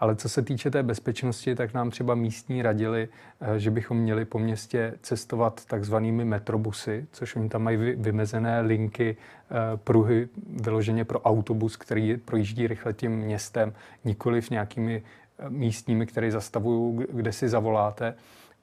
Ale 0.00 0.16
co 0.16 0.28
se 0.28 0.42
týče 0.42 0.70
té 0.70 0.82
bezpečnosti, 0.82 1.54
tak 1.54 1.74
nám 1.74 1.90
třeba 1.90 2.14
místní 2.14 2.62
radili, 2.62 3.08
eh, 3.40 3.58
že 3.58 3.70
bychom 3.70 3.96
měli 3.96 4.24
po 4.24 4.38
městě 4.38 4.94
cestovat 5.02 5.64
takzvanými 5.64 6.24
metrobusy, 6.24 7.06
což 7.12 7.36
oni 7.36 7.48
tam 7.48 7.62
mají 7.62 7.76
vymezené 7.76 8.60
linky, 8.60 9.16
eh, 9.16 9.76
pruhy 9.76 10.28
vyloženě 10.46 11.04
pro 11.04 11.20
autobus, 11.20 11.76
který 11.76 12.16
projíždí 12.16 12.66
rychle 12.66 12.92
tím 12.92 13.12
městem, 13.12 13.72
nikoli 14.04 14.40
v 14.40 14.50
nějakými 14.50 15.02
eh, 15.38 15.50
místními, 15.50 16.06
které 16.06 16.30
zastavují, 16.30 17.06
kde 17.12 17.32
si 17.32 17.48
zavoláte. 17.48 18.14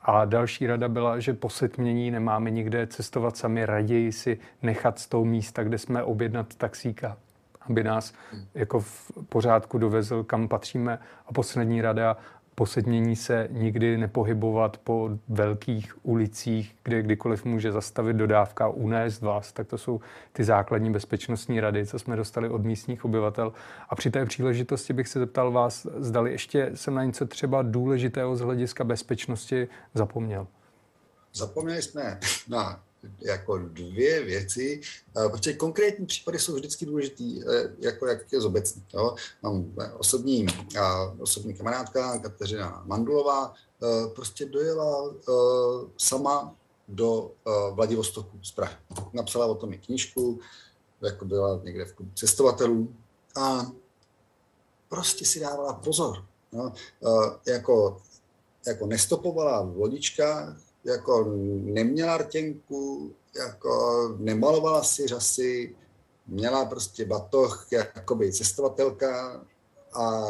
A 0.01 0.25
další 0.25 0.67
rada 0.67 0.89
byla, 0.89 1.19
že 1.19 1.33
po 1.33 1.49
setmění 1.49 2.11
nemáme 2.11 2.51
nikde 2.51 2.87
cestovat 2.87 3.37
sami, 3.37 3.65
raději 3.65 4.11
si 4.11 4.39
nechat 4.61 4.99
z 4.99 5.07
toho 5.07 5.25
místa, 5.25 5.63
kde 5.63 5.77
jsme 5.77 6.03
objednat 6.03 6.55
taxíka 6.55 7.17
aby 7.69 7.83
nás 7.83 8.13
jako 8.53 8.79
v 8.79 9.11
pořádku 9.29 9.77
dovezl, 9.77 10.23
kam 10.23 10.47
patříme. 10.47 10.99
A 11.25 11.33
poslední 11.33 11.81
rada, 11.81 12.17
posedmění 12.55 13.15
se 13.15 13.47
nikdy 13.51 13.97
nepohybovat 13.97 14.77
po 14.77 15.09
velkých 15.27 16.05
ulicích, 16.05 16.75
kde 16.83 17.01
kdykoliv 17.01 17.45
může 17.45 17.71
zastavit 17.71 18.15
dodávka, 18.15 18.67
unést 18.67 19.21
vás, 19.21 19.51
tak 19.51 19.67
to 19.67 19.77
jsou 19.77 20.01
ty 20.33 20.43
základní 20.43 20.91
bezpečnostní 20.91 21.59
rady, 21.59 21.85
co 21.85 21.99
jsme 21.99 22.15
dostali 22.15 22.49
od 22.49 22.63
místních 22.63 23.05
obyvatel. 23.05 23.53
A 23.89 23.95
při 23.95 24.11
té 24.11 24.25
příležitosti 24.25 24.93
bych 24.93 25.07
se 25.07 25.19
zeptal 25.19 25.51
vás, 25.51 25.87
zdali 25.97 26.31
ještě 26.31 26.71
jsem 26.73 26.95
na 26.95 27.03
něco 27.03 27.25
třeba 27.25 27.61
důležitého 27.61 28.35
z 28.35 28.41
hlediska 28.41 28.83
bezpečnosti 28.83 29.67
zapomněl. 29.93 30.47
Zapomněli 31.33 31.81
jsme 31.81 32.19
na 32.47 32.84
jako 33.21 33.57
dvě 33.57 34.23
věci, 34.23 34.81
protože 35.31 35.53
konkrétní 35.53 36.05
případy 36.05 36.39
jsou 36.39 36.55
vždycky 36.55 36.85
důležitý, 36.85 37.43
e, 37.43 37.45
jako 37.79 38.07
jak 38.07 38.33
je 38.33 38.41
zobecný. 38.41 38.83
Jo. 38.93 39.15
Mám 39.43 39.73
osobní, 39.97 40.45
osobní 41.19 41.53
kamarádka 41.53 42.19
Kateřina 42.19 42.83
Mandulová, 42.85 43.53
prostě 44.15 44.45
dojela 44.45 45.13
sama 45.97 46.55
do 46.87 47.31
Vladivostoku 47.71 48.39
z 48.43 48.51
Prahy. 48.51 48.75
Napsala 49.13 49.45
o 49.45 49.55
tom 49.55 49.73
i 49.73 49.77
knížku, 49.77 50.39
jako 51.01 51.25
byla 51.25 51.59
někde 51.63 51.85
v 51.85 51.93
klubu 51.93 52.11
cestovatelů 52.15 52.95
a 53.35 53.71
prostě 54.89 55.25
si 55.25 55.39
dávala 55.39 55.73
pozor. 55.73 56.25
No, 56.53 56.73
jako, 57.47 58.01
jako 58.67 58.85
nestopovala 58.85 59.61
v 59.61 59.77
lodičkách, 59.77 60.57
jako 60.85 61.23
neměla 61.63 62.17
rtěnku, 62.17 63.13
jako 63.39 64.15
nemalovala 64.19 64.83
si 64.83 65.07
řasy, 65.07 65.75
měla 66.27 66.65
prostě 66.65 67.05
batoh 67.05 67.67
jakoby 67.71 68.33
cestovatelka 68.33 69.41
a 69.93 70.23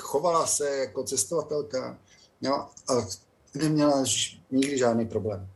chovala 0.00 0.46
se 0.46 0.76
jako 0.76 1.04
cestovatelka 1.04 1.98
jo, 2.40 2.66
a 2.88 3.06
neměla 3.54 4.04
nikdy 4.50 4.78
žádný 4.78 5.06
problém. 5.06 5.48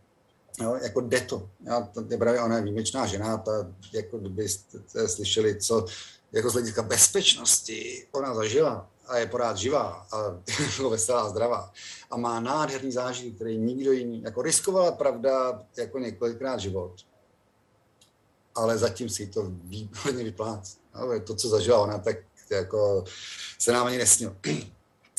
Jo, 0.60 0.78
jako 0.82 1.00
jde 1.00 1.20
to. 1.20 1.48
Jo, 1.66 1.88
to 1.94 2.04
je 2.10 2.18
právě 2.18 2.40
ona 2.40 2.56
je 2.56 2.62
výjimečná 2.62 3.06
žena, 3.06 3.36
ta, 3.36 3.52
jako 3.92 4.18
kdybyste 4.18 4.78
slyšeli, 5.06 5.60
co 5.60 5.86
jako 6.32 6.50
z 6.50 6.52
hlediska 6.52 6.82
bezpečnosti 6.82 8.06
ona 8.12 8.34
zažila. 8.34 8.90
A 9.12 9.18
je 9.18 9.26
porád 9.26 9.56
živá 9.56 10.06
a 10.12 10.16
jako 10.76 10.90
veselá, 10.90 11.28
zdravá 11.28 11.72
a 12.10 12.16
má 12.16 12.40
nádherný 12.40 12.92
zážitek, 12.92 13.34
který 13.34 13.58
nikdo 13.58 13.92
jiný, 13.92 14.22
jako 14.22 14.42
riskovala 14.42 14.92
pravda 14.92 15.62
jako 15.76 15.98
několikrát 15.98 16.60
život, 16.60 16.92
ale 18.54 18.78
zatím 18.78 19.08
si 19.08 19.26
to 19.26 19.42
výborně 19.46 20.24
vyplácí. 20.24 20.78
To, 21.26 21.34
co 21.34 21.48
zažila 21.48 21.78
ona, 21.78 21.98
tak 21.98 22.16
jako 22.50 23.04
se 23.58 23.72
nám 23.72 23.86
ani 23.86 23.98
nesnilo. 23.98 24.36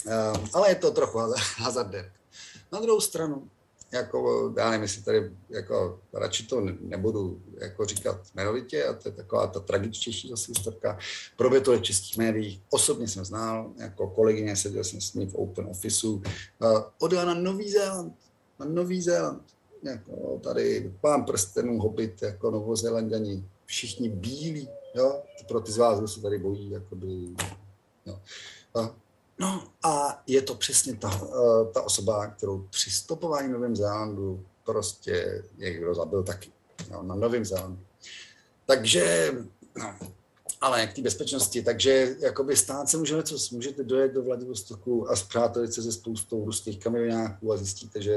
Ehm, 0.08 0.50
ale 0.54 0.70
je 0.70 0.76
to 0.76 0.92
trochu 0.92 1.20
hazardek. 1.58 2.12
Na 2.72 2.80
druhou 2.80 3.02
stranu, 3.02 3.50
jako, 3.94 4.54
já 4.58 4.70
nevím, 4.70 4.82
jestli 4.82 5.02
tady, 5.02 5.32
jako, 5.50 6.00
radši 6.14 6.48
to 6.48 6.62
nebudu 6.82 7.42
jako 7.58 7.86
říkat 7.86 8.22
jmenovitě, 8.36 8.86
a 8.86 8.94
to 8.94 9.10
je 9.10 9.12
taková 9.12 9.48
ta 9.48 9.60
tragičtější 9.60 10.30
zase 10.30 10.52
historka. 10.52 10.98
Probě 11.38 11.62
to 11.62 11.78
v 11.78 11.82
českých 11.82 12.18
médiích, 12.18 12.62
osobně 12.70 13.08
jsem 13.08 13.26
znal, 13.26 13.72
jako 13.78 14.08
kolegyně, 14.08 14.56
seděl 14.56 14.84
jsem 14.84 15.02
s 15.02 15.14
ní 15.14 15.28
v 15.28 15.36
Open 15.36 15.66
Officeu, 15.66 16.22
odjela 17.00 17.26
na 17.26 17.34
Nový 17.34 17.72
Zéland, 17.72 18.16
na 18.60 18.66
Nový 18.66 19.02
Zéland, 19.02 19.44
jako 19.84 20.40
tady 20.44 20.94
pán 21.02 21.26
prstenů, 21.26 21.80
hobit, 21.80 22.22
jako 22.22 22.52
Novozélandani, 22.52 23.46
všichni 23.66 24.10
bílí, 24.10 24.70
jo, 24.96 25.22
pro 25.48 25.62
ty 25.62 25.72
z 25.72 25.78
vás, 25.78 25.98
kdo 25.98 26.08
se 26.08 26.22
tady 26.22 26.38
bojí, 26.38 26.70
jakoby, 26.70 27.08
jo. 28.06 28.20
A 28.76 28.96
No 29.44 29.64
a 29.84 30.24
je 30.28 30.42
to 30.42 30.56
přesně 30.56 30.96
ta, 30.96 31.22
eh, 31.24 31.72
ta 31.74 31.82
osoba, 31.82 32.28
kterou 32.28 32.68
při 32.70 32.92
stopování 32.92 33.52
Novém 33.52 33.76
Zélandu 33.76 34.46
prostě 34.66 35.44
někdo 35.58 35.96
zabil 35.96 36.24
taky. 36.24 36.52
No, 36.92 37.04
na 37.04 37.16
Novém 37.16 37.46
Zélandu. 37.46 37.80
Takže, 38.66 39.34
no, 39.78 39.96
ale 40.62 40.88
k 40.88 40.94
té 40.94 41.02
bezpečnosti, 41.02 41.64
takže 41.64 42.16
jakoby 42.20 42.56
stát 42.56 42.90
se 42.90 42.98
může 42.98 43.16
něco, 43.16 43.38
můžete 43.52 43.84
dojet 43.84 44.14
do 44.14 44.24
Vladivostoku 44.24 45.10
a 45.10 45.16
zpřátelit 45.16 45.74
se 45.74 45.82
se 45.82 45.92
spoustou 45.92 46.46
ruských 46.46 46.80
kamionáků 46.80 47.54
a 47.54 47.58
zjistíte, 47.58 48.02
že 48.02 48.16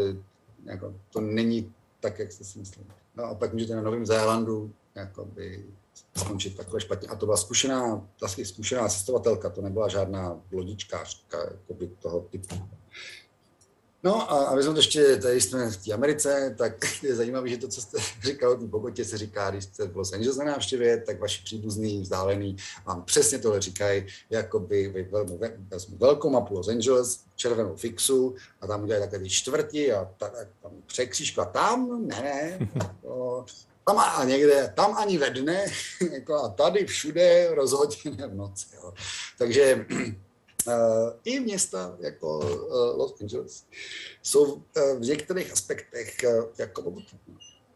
jako, 0.64 0.94
to 1.10 1.20
není 1.20 1.72
tak, 2.00 2.18
jak 2.18 2.32
jste 2.32 2.44
si 2.44 2.58
mysleli. 2.58 2.88
No 3.16 3.24
a 3.24 3.34
pak 3.34 3.52
můžete 3.52 3.76
na 3.76 3.82
Novém 3.82 4.06
Zélandu 4.06 4.72
jakoby 4.94 5.64
skončit 6.16 6.56
takhle 6.56 6.80
špatně. 6.80 7.08
A 7.08 7.16
to 7.16 7.26
byla 7.26 7.36
zkušená, 7.36 8.08
asi 8.22 8.44
zkušená 8.44 8.88
cestovatelka, 8.88 9.50
to 9.50 9.62
nebyla 9.62 9.88
žádná 9.88 10.40
lodičkářka 10.52 11.38
jakoby 11.38 11.86
toho 11.86 12.20
typu. 12.20 12.54
No 14.06 14.32
a 14.32 14.44
aby 14.46 14.62
jsme 14.62 14.72
to 14.72 14.78
ještě, 14.78 15.16
tady 15.16 15.40
jsme 15.40 15.70
v 15.70 15.84
té 15.84 15.92
Americe, 15.92 16.54
tak 16.58 16.72
je 17.02 17.14
zajímavé, 17.14 17.48
že 17.48 17.56
to, 17.56 17.68
co 17.68 17.80
jste 17.80 17.98
říkal 18.22 18.52
o 18.52 18.56
té 18.56 18.66
Bogotě, 18.66 19.04
se 19.04 19.18
říká, 19.18 19.50
když 19.50 19.64
jste 19.64 19.86
v 19.86 19.96
Los 19.96 20.12
Angeles 20.12 20.36
na 20.36 20.44
návštěvě, 20.44 21.00
tak 21.00 21.20
vaši 21.20 21.42
příbuzní, 21.44 22.00
vzdálený 22.00 22.56
vám 22.84 23.02
přesně 23.02 23.38
tohle 23.38 23.60
říkají, 23.60 24.06
jako 24.30 24.60
by 24.60 25.08
vezmu 25.70 25.96
velkou 25.96 26.30
mapu 26.30 26.54
Los 26.54 26.68
Angeles, 26.68 27.20
červenou 27.36 27.76
fixu 27.76 28.34
a 28.60 28.66
tam 28.66 28.82
udělají 28.82 29.10
takové 29.10 29.28
čtvrti 29.28 29.92
a 29.92 30.10
ta, 30.16 30.30
tam 30.62 30.72
překřížku 30.86 31.40
a 31.40 31.44
tam, 31.44 32.06
ne, 32.06 32.22
ne, 32.22 32.68
to, 33.02 33.44
tam 33.88 33.98
a 33.98 34.24
někde, 34.24 34.72
tam 34.76 34.96
ani 34.98 35.18
ve 35.18 35.30
dne, 35.30 35.66
jako 36.12 36.34
a 36.34 36.48
tady 36.48 36.86
všude 36.86 37.54
rozhodně 37.54 38.26
v 38.26 38.34
noci. 38.34 38.66
Jo. 38.74 38.94
Takže 39.38 39.86
uh, 40.66 40.72
i 41.24 41.40
města 41.40 41.96
jako 42.00 42.38
uh, 42.38 42.98
Los 42.98 43.20
Angeles 43.20 43.64
jsou 44.22 44.54
uh, 44.54 44.62
v 44.98 45.00
některých 45.00 45.52
aspektech 45.52 46.24
jako 46.58 46.94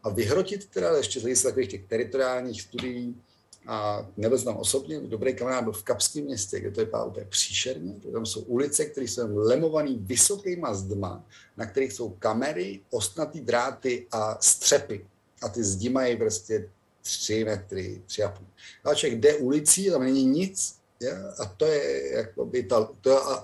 A 0.03 0.09
vyhrotit 0.09 0.69
teda 0.69 0.97
ještě 0.97 1.19
z 1.19 1.21
hlediska 1.21 1.49
takových 1.49 1.69
těch 1.69 1.87
teritoriálních 1.87 2.61
studií, 2.61 3.21
a 3.67 4.07
nebyl 4.17 4.41
tam 4.41 4.57
osobně, 4.57 4.99
dobrý 4.99 5.35
kamarád 5.35 5.63
byl 5.63 5.73
v 5.73 5.83
Kapském 5.83 6.23
městě, 6.23 6.59
kde 6.59 6.71
to 6.71 6.81
je 6.81 6.87
úplně 7.07 7.25
příšerně. 7.25 7.93
Tam 8.13 8.25
jsou 8.25 8.41
ulice, 8.41 8.85
které 8.85 9.07
jsou 9.07 9.37
lemované 9.37 9.91
vysokýma 9.97 10.73
zdma, 10.73 11.25
na 11.57 11.65
kterých 11.65 11.93
jsou 11.93 12.09
kamery, 12.09 12.81
ostnatý 12.89 13.41
dráty 13.41 14.07
a 14.11 14.37
střepy 14.41 15.05
a 15.41 15.49
ty 15.49 15.63
zdi 15.63 15.89
mají 15.89 16.17
prostě 16.17 16.69
tři 17.01 17.45
metry, 17.45 18.01
tři 18.05 18.23
a 18.23 18.29
půl. 18.29 18.47
A 18.83 18.95
člověk 18.95 19.19
jde 19.19 19.37
ulicí, 19.37 19.89
tam 19.89 20.03
není 20.03 20.25
nic 20.25 20.81
je? 21.01 21.33
a 21.39 21.45
to 21.45 21.65
je 21.65 22.11
jakoby 22.17 22.63
ta, 22.63 22.89
to, 23.01 23.29
a, 23.31 23.43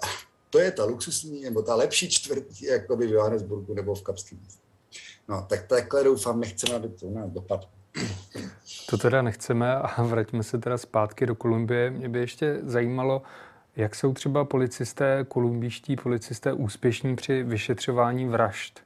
to 0.49 0.59
je 0.59 0.71
ta 0.71 0.85
luxusní, 0.85 1.41
nebo 1.41 1.61
ta 1.61 1.75
lepší 1.75 2.09
čtvrtí 2.09 2.65
jakoby 2.65 3.07
v 3.07 3.11
Johannesburgu 3.11 3.73
nebo 3.73 3.95
v 3.95 4.01
Kapském 4.01 4.39
městě. 4.39 4.61
No, 5.29 5.45
tak 5.49 5.67
takhle 5.67 6.03
doufám, 6.03 6.39
nechceme, 6.39 6.75
aby 6.75 6.89
to 6.89 7.09
na 7.09 7.25
dopad. 7.25 7.69
To 8.89 8.97
teda 8.97 9.21
nechceme 9.21 9.75
a 9.75 10.03
vraťme 10.03 10.43
se 10.43 10.57
teda 10.57 10.77
zpátky 10.77 11.25
do 11.25 11.35
Kolumbie. 11.35 11.89
Mě 11.91 12.09
by 12.09 12.19
ještě 12.19 12.59
zajímalo, 12.63 13.21
jak 13.75 13.95
jsou 13.95 14.13
třeba 14.13 14.45
policisté, 14.45 15.25
kolumbijští 15.27 15.95
policisté 15.95 16.53
úspěšní 16.53 17.15
při 17.15 17.43
vyšetřování 17.43 18.25
vražd? 18.25 18.79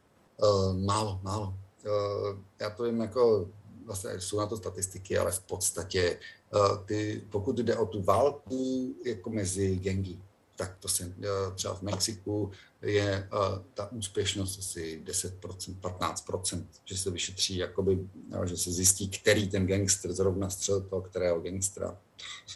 Uh, 0.43 0.77
málo, 0.85 1.19
málo. 1.23 1.53
Uh, 1.85 2.39
já 2.59 2.69
to 2.69 2.83
vím 2.83 3.01
jako, 3.01 3.49
vlastně 3.85 4.21
jsou 4.21 4.39
na 4.39 4.47
to 4.47 4.57
statistiky, 4.57 5.17
ale 5.17 5.31
v 5.31 5.39
podstatě 5.39 6.19
uh, 6.53 6.85
ty, 6.85 7.21
pokud 7.29 7.57
jde 7.57 7.77
o 7.77 7.85
tu 7.85 8.01
válku 8.01 8.95
jako 9.05 9.29
mezi 9.29 9.75
gengy, 9.75 10.17
tak 10.55 10.77
to 10.79 10.87
se 10.87 11.05
uh, 11.05 11.55
třeba 11.55 11.75
v 11.75 11.81
Mexiku 11.81 12.51
je 12.81 13.29
ta 13.73 13.91
úspěšnost 13.91 14.59
asi 14.59 15.01
10%, 15.05 15.75
15%, 15.81 16.65
že 16.85 16.97
se 16.97 17.11
vyšetří, 17.11 17.57
jakoby, 17.57 17.99
že 18.45 18.57
se 18.57 18.71
zjistí, 18.71 19.09
který 19.09 19.49
ten 19.49 19.67
gangster 19.67 20.13
zrovna 20.13 20.49
střel 20.49 20.81
toho, 20.81 21.01
kterého 21.01 21.39
gangstra. 21.39 21.97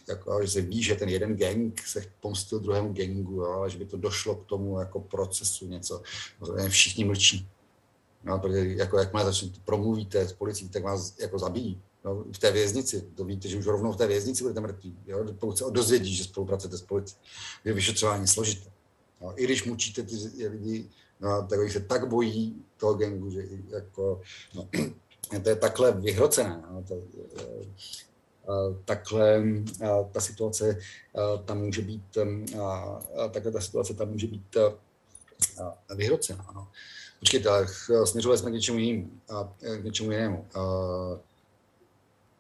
Jako, 0.08 0.42
že 0.42 0.48
se 0.48 0.62
ví, 0.62 0.84
že 0.84 0.96
ten 0.96 1.10
jeden 1.10 1.36
gang 1.36 1.82
se 1.88 2.06
pomstil 2.20 2.60
druhému 2.60 2.94
gangu, 2.94 3.46
ale 3.46 3.70
že 3.70 3.78
by 3.78 3.86
to 3.86 3.98
došlo 3.98 4.36
k 4.36 4.46
tomu 4.46 4.80
jako 4.80 5.00
procesu 5.00 5.68
něco. 5.68 6.02
Všichni 6.70 7.06
mlčí. 7.06 7.48
No, 8.26 8.40
protože 8.40 8.68
jako 8.68 8.98
jakmile 8.98 9.26
začnete 9.26 9.60
promluvíte 9.66 10.28
s 10.28 10.34
policií, 10.34 10.70
tak 10.70 10.84
vás 10.84 11.20
jako 11.20 11.40
zabijí. 11.40 11.82
No, 12.06 12.24
v 12.32 12.40
té 12.40 12.52
věznici, 12.52 13.02
to 13.16 13.26
víte, 13.26 13.48
že 13.48 13.58
už 13.58 13.66
rovnou 13.66 13.92
v 13.92 13.98
té 13.98 14.08
věznici 14.08 14.44
budete 14.44 14.62
mrtví, 14.62 14.98
jo? 15.08 15.26
pokud 15.40 15.58
se 15.58 15.66
dozvědí, 15.70 16.16
že 16.16 16.24
spolupracujete 16.24 16.78
s 16.78 16.82
policií. 16.82 17.18
Je 17.66 17.74
vyšetřování 17.74 18.28
složité. 18.28 18.70
No, 19.22 19.42
I 19.42 19.44
když 19.44 19.64
mučíte 19.64 20.04
ty 20.04 20.48
lidi, 20.48 20.90
no, 21.20 21.48
tak 21.48 21.72
se 21.72 21.80
tak 21.80 22.08
bojí 22.08 22.64
toho 22.78 22.94
gengu, 22.94 23.30
že 23.30 23.44
jako, 23.70 24.22
no, 24.56 24.70
to 25.44 25.50
je 25.50 25.56
takhle 25.56 25.92
vyhrocené. 25.92 26.64
No, 26.72 26.84
to, 26.84 27.02
takhle 28.86 29.44
ta 30.12 30.22
situace 30.22 30.78
tam 31.46 31.60
může 31.60 31.82
být, 31.82 32.18
takhle 33.32 33.52
ta 33.52 33.62
situace 33.62 33.94
tam 33.94 34.10
může 34.10 34.28
být 34.28 34.58
vyhrocená. 35.96 36.52
No. 36.56 36.68
Počkejte, 37.26 37.50
ale 37.50 37.68
směřovali 38.06 38.38
jsme 38.38 38.50
k 38.50 38.54
něčemu 38.54 38.80
jinému. 38.80 39.10
A, 39.30 39.54
k 39.82 39.84
něčemu 39.84 40.12
jinému. 40.12 40.46
A, 40.56 40.60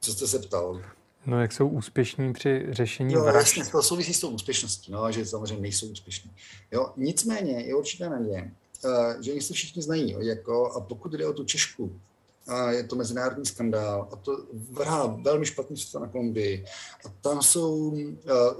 co 0.01 0.13
jste 0.13 0.27
se 0.27 0.39
ptal? 0.39 0.81
No, 1.25 1.41
jak 1.41 1.51
jsou 1.51 1.67
úspěšní 1.67 2.33
při 2.33 2.65
řešení 2.69 3.13
jo, 3.13 3.23
vražd? 3.23 3.57
Jasně, 3.57 3.71
to 3.71 3.83
souvisí 3.83 4.13
s 4.13 4.19
tou 4.19 4.29
úspěšností, 4.29 4.91
no, 4.91 5.11
že 5.11 5.25
samozřejmě 5.25 5.61
nejsou 5.61 5.87
úspěšní. 5.87 6.31
Jo, 6.71 6.93
nicméně 6.97 7.61
je 7.61 7.75
určitá 7.75 8.09
naděje, 8.09 8.51
že 9.21 9.31
oni 9.31 9.41
se 9.41 9.53
všichni 9.53 9.81
znají. 9.81 10.15
Jako, 10.19 10.71
a 10.71 10.79
pokud 10.79 11.11
jde 11.11 11.27
o 11.27 11.33
tu 11.33 11.45
Češku, 11.45 11.99
a 12.47 12.71
je 12.71 12.83
to 12.83 12.95
mezinárodní 12.95 13.45
skandál 13.45 14.09
a 14.11 14.15
to 14.15 14.45
vrhá 14.71 15.05
velmi 15.05 15.45
špatný 15.45 15.77
svět 15.77 16.01
na 16.01 16.07
Kolumbii. 16.07 16.65
A 17.05 17.09
tam 17.21 17.41
jsou 17.41 17.77
uh, 17.77 18.11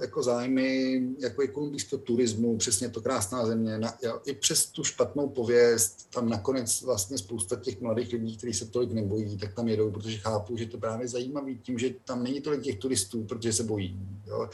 jako 0.01 0.23
zájmy 0.23 1.01
jako 1.19 1.43
i 1.43 1.47
kolumbijského 1.47 2.01
turismu, 2.01 2.57
přesně 2.57 2.89
to 2.89 3.01
krásná 3.01 3.45
země. 3.45 3.77
Na, 3.77 3.93
jo, 4.01 4.21
I 4.25 4.33
přes 4.33 4.65
tu 4.65 4.83
špatnou 4.83 5.29
pověst, 5.29 6.09
tam 6.09 6.29
nakonec 6.29 6.81
vlastně 6.81 7.17
spousta 7.17 7.55
těch 7.55 7.81
mladých 7.81 8.13
lidí, 8.13 8.37
kteří 8.37 8.53
se 8.53 8.65
tolik 8.65 8.91
nebojí, 8.91 9.37
tak 9.37 9.53
tam 9.53 9.67
jedou, 9.67 9.91
protože 9.91 10.17
chápou, 10.17 10.57
že 10.57 10.65
to 10.65 10.77
právě 10.77 11.07
zajímavý 11.07 11.59
tím, 11.59 11.79
že 11.79 11.89
tam 12.05 12.23
není 12.23 12.41
tolik 12.41 12.61
těch 12.61 12.79
turistů, 12.79 13.23
protože 13.23 13.53
se 13.53 13.63
bojí. 13.63 13.99
Jo. 14.27 14.49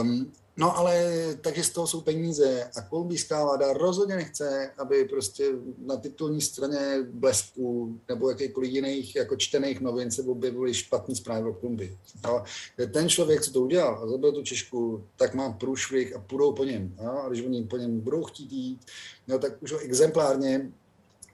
Um, 0.00 0.32
No 0.58 0.78
ale 0.78 1.04
takže 1.40 1.64
z 1.64 1.70
toho 1.70 1.86
jsou 1.86 2.00
peníze 2.00 2.70
a 2.76 2.80
kolumbijská 2.80 3.44
vláda 3.44 3.72
rozhodně 3.72 4.16
nechce, 4.16 4.70
aby 4.78 5.04
prostě 5.04 5.52
na 5.78 5.96
titulní 5.96 6.40
straně 6.40 7.06
Blesku 7.12 8.00
nebo 8.08 8.30
jakýkoliv 8.30 8.72
jiných 8.72 9.16
jako 9.16 9.36
čtených 9.36 9.80
novin 9.80 10.10
se 10.10 10.22
objevily 10.22 10.74
špatný 10.74 11.16
zprávy 11.16 11.50
o 11.50 11.54
Kolumbii. 11.54 11.98
No, 12.24 12.44
ten 12.92 13.08
člověk, 13.08 13.42
co 13.42 13.52
to 13.52 13.60
udělal 13.60 13.94
a 14.02 14.08
zabil 14.08 14.32
tu 14.32 14.42
Češku, 14.42 15.04
tak 15.16 15.34
má 15.34 15.52
průšvih 15.52 16.16
a 16.16 16.18
půjdou 16.18 16.52
po 16.52 16.64
něm. 16.64 16.94
No, 17.02 17.22
a 17.22 17.28
když 17.28 17.44
oni 17.44 17.62
po 17.62 17.76
něm 17.76 18.00
budou 18.00 18.24
chtít 18.24 18.52
jít, 18.52 18.80
no, 19.28 19.38
tak 19.38 19.62
už 19.62 19.72
ho 19.72 19.78
exemplárně 19.78 20.72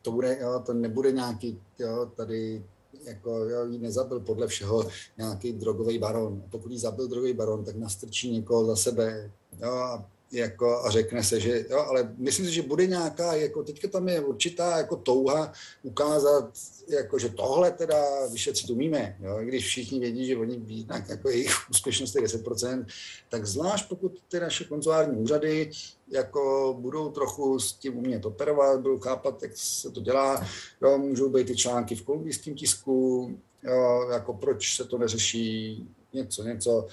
to, 0.02 0.12
bude, 0.12 0.38
jo, 0.40 0.62
to 0.66 0.72
nebude 0.72 1.12
nějaký 1.12 1.61
jo, 1.78 2.11
tady 2.16 2.64
jako 3.05 3.31
jo, 3.31 3.66
jí 3.66 3.78
nezabil 3.78 4.20
podle 4.20 4.46
všeho 4.46 4.88
nějaký 5.18 5.52
drogový 5.52 5.98
baron. 5.98 6.42
Pokud 6.50 6.72
jí 6.72 6.78
zabil 6.78 7.09
drogový 7.09 7.33
baron, 7.33 7.64
tak 7.64 7.76
nastrčí 7.76 8.31
někoho 8.31 8.66
za 8.66 8.76
sebe. 8.76 9.31
Jo, 9.62 9.70
a 9.70 10.07
jako, 10.32 10.84
a 10.84 10.90
řekne 10.90 11.24
se, 11.24 11.40
že 11.40 11.64
jo, 11.70 11.78
ale 11.78 12.14
myslím 12.16 12.46
si, 12.46 12.52
že 12.52 12.62
bude 12.62 12.86
nějaká, 12.86 13.34
jako 13.34 13.62
teďka 13.62 13.88
tam 13.88 14.08
je 14.08 14.20
určitá 14.20 14.76
jako 14.76 14.96
touha 14.96 15.52
ukázat, 15.82 16.50
jako, 16.88 17.18
že 17.18 17.28
tohle 17.28 17.70
teda 17.70 18.26
vyšetřit 18.26 18.70
umíme, 18.70 19.16
jo, 19.20 19.38
když 19.42 19.66
všichni 19.66 20.00
vědí, 20.00 20.26
že 20.26 20.36
oni 20.36 20.58
ví, 20.58 20.84
tak 20.84 21.08
jako 21.08 21.28
jejich 21.28 21.70
úspěšnost 21.70 22.14
je 22.14 22.22
10%, 22.22 22.86
tak 23.28 23.46
zvlášť 23.46 23.88
pokud 23.88 24.22
ty 24.28 24.40
naše 24.40 24.64
konzulární 24.64 25.16
úřady 25.16 25.70
jako 26.12 26.76
budou 26.80 27.10
trochu 27.10 27.58
s 27.58 27.72
tím 27.72 27.96
umět 27.96 28.26
operovat, 28.26 28.80
budou 28.80 28.98
chápat, 28.98 29.42
jak 29.42 29.52
se 29.54 29.90
to 29.90 30.00
dělá, 30.00 30.46
jo, 30.82 30.98
můžou 30.98 31.28
být 31.28 31.46
ty 31.46 31.56
články 31.56 31.94
v 31.94 32.02
kolumbijském 32.02 32.54
tisku, 32.54 33.30
jo, 33.62 34.08
jako 34.12 34.34
proč 34.34 34.76
se 34.76 34.84
to 34.84 34.98
neřeší, 34.98 35.86
něco, 36.12 36.44
něco, 36.44 36.86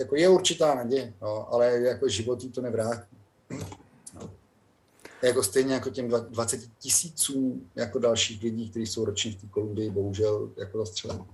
jako 0.00 0.16
je 0.16 0.28
určitá 0.28 0.74
naděje, 0.74 1.14
no, 1.22 1.54
ale 1.54 1.80
jako 1.80 2.08
životí 2.08 2.50
to 2.50 2.60
nevrátí. 2.60 3.16
No. 4.14 4.30
Jako 5.22 5.42
stejně 5.42 5.74
jako 5.74 5.90
těm 5.90 6.08
20 6.08 6.60
tisícům 6.78 7.70
jako 7.76 7.98
dalších 7.98 8.42
lidí, 8.42 8.70
kteří 8.70 8.86
jsou 8.86 9.04
ročně 9.04 9.32
v 9.32 9.40
té 9.40 9.46
Kolumbii, 9.46 9.90
bohužel 9.90 10.50
jako 10.56 10.78
zastřelení. 10.78 11.24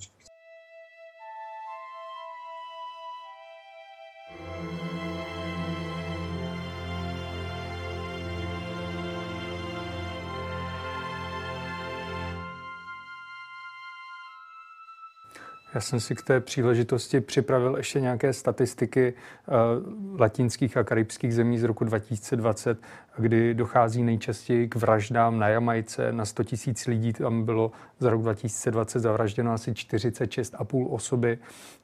Já 15.77 15.81
jsem 15.81 16.01
si 16.01 16.15
k 16.15 16.23
té 16.23 16.41
příležitosti 16.41 17.21
připravil 17.21 17.77
ještě 17.77 18.01
nějaké 18.01 18.33
statistiky 18.33 19.15
uh, 19.15 20.21
latinských 20.21 20.77
a 20.77 20.85
karibských 20.85 21.35
zemí 21.35 21.59
z 21.59 21.63
roku 21.63 21.85
2020, 21.85 22.79
kdy 23.19 23.55
dochází 23.55 24.03
nejčastěji 24.03 24.69
k 24.69 24.77
vraždám 24.77 25.39
na 25.39 25.49
Jamajce. 25.49 26.13
Na 26.13 26.25
100 26.25 26.45
tisíc 26.45 26.87
lidí 26.87 27.13
tam 27.13 27.45
bylo 27.45 27.73
za 27.99 28.11
rok 28.11 28.23
2020 28.23 29.01
zavražděno 29.01 29.53
asi 29.53 29.73
46,5 29.73 30.87
osoby. 30.91 31.39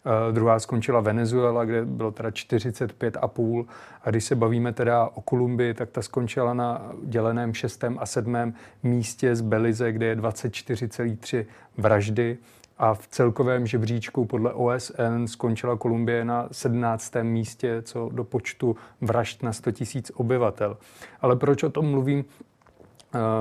Uh, 0.05 0.35
druhá 0.35 0.59
skončila 0.59 1.01
Venezuela, 1.01 1.65
kde 1.65 1.85
bylo 1.85 2.11
teda 2.11 2.29
45,5. 2.29 3.67
A 4.03 4.11
když 4.11 4.25
se 4.25 4.35
bavíme 4.35 4.73
teda 4.73 5.09
o 5.15 5.21
Kolumbii, 5.21 5.75
tak 5.75 5.91
ta 5.91 6.03
skončila 6.03 6.55
na 6.55 6.93
děleném 7.03 7.55
6. 7.55 7.85
a 7.99 8.07
7. 8.07 8.55
místě 8.83 9.37
z 9.37 9.41
Belize, 9.41 9.93
kde 9.93 10.07
je 10.07 10.17
24,3 10.17 11.47
vraždy 11.77 12.39
a 12.83 12.95
v 12.95 13.09
celkovém 13.09 13.67
žebříčku 13.67 14.25
podle 14.25 14.53
OSN 14.53 15.27
skončila 15.27 15.77
Kolumbie 15.77 16.25
na 16.25 16.49
17. 16.53 17.15
místě 17.23 17.83
co 17.83 18.11
do 18.13 18.25
počtu 18.25 18.77
vražd 19.01 19.43
na 19.43 19.53
100 19.53 19.71
000 19.71 20.05
obyvatel. 20.15 20.77
Ale 21.21 21.37
proč 21.37 21.63
o 21.63 21.71
tom 21.71 21.91
mluvím? 21.91 22.25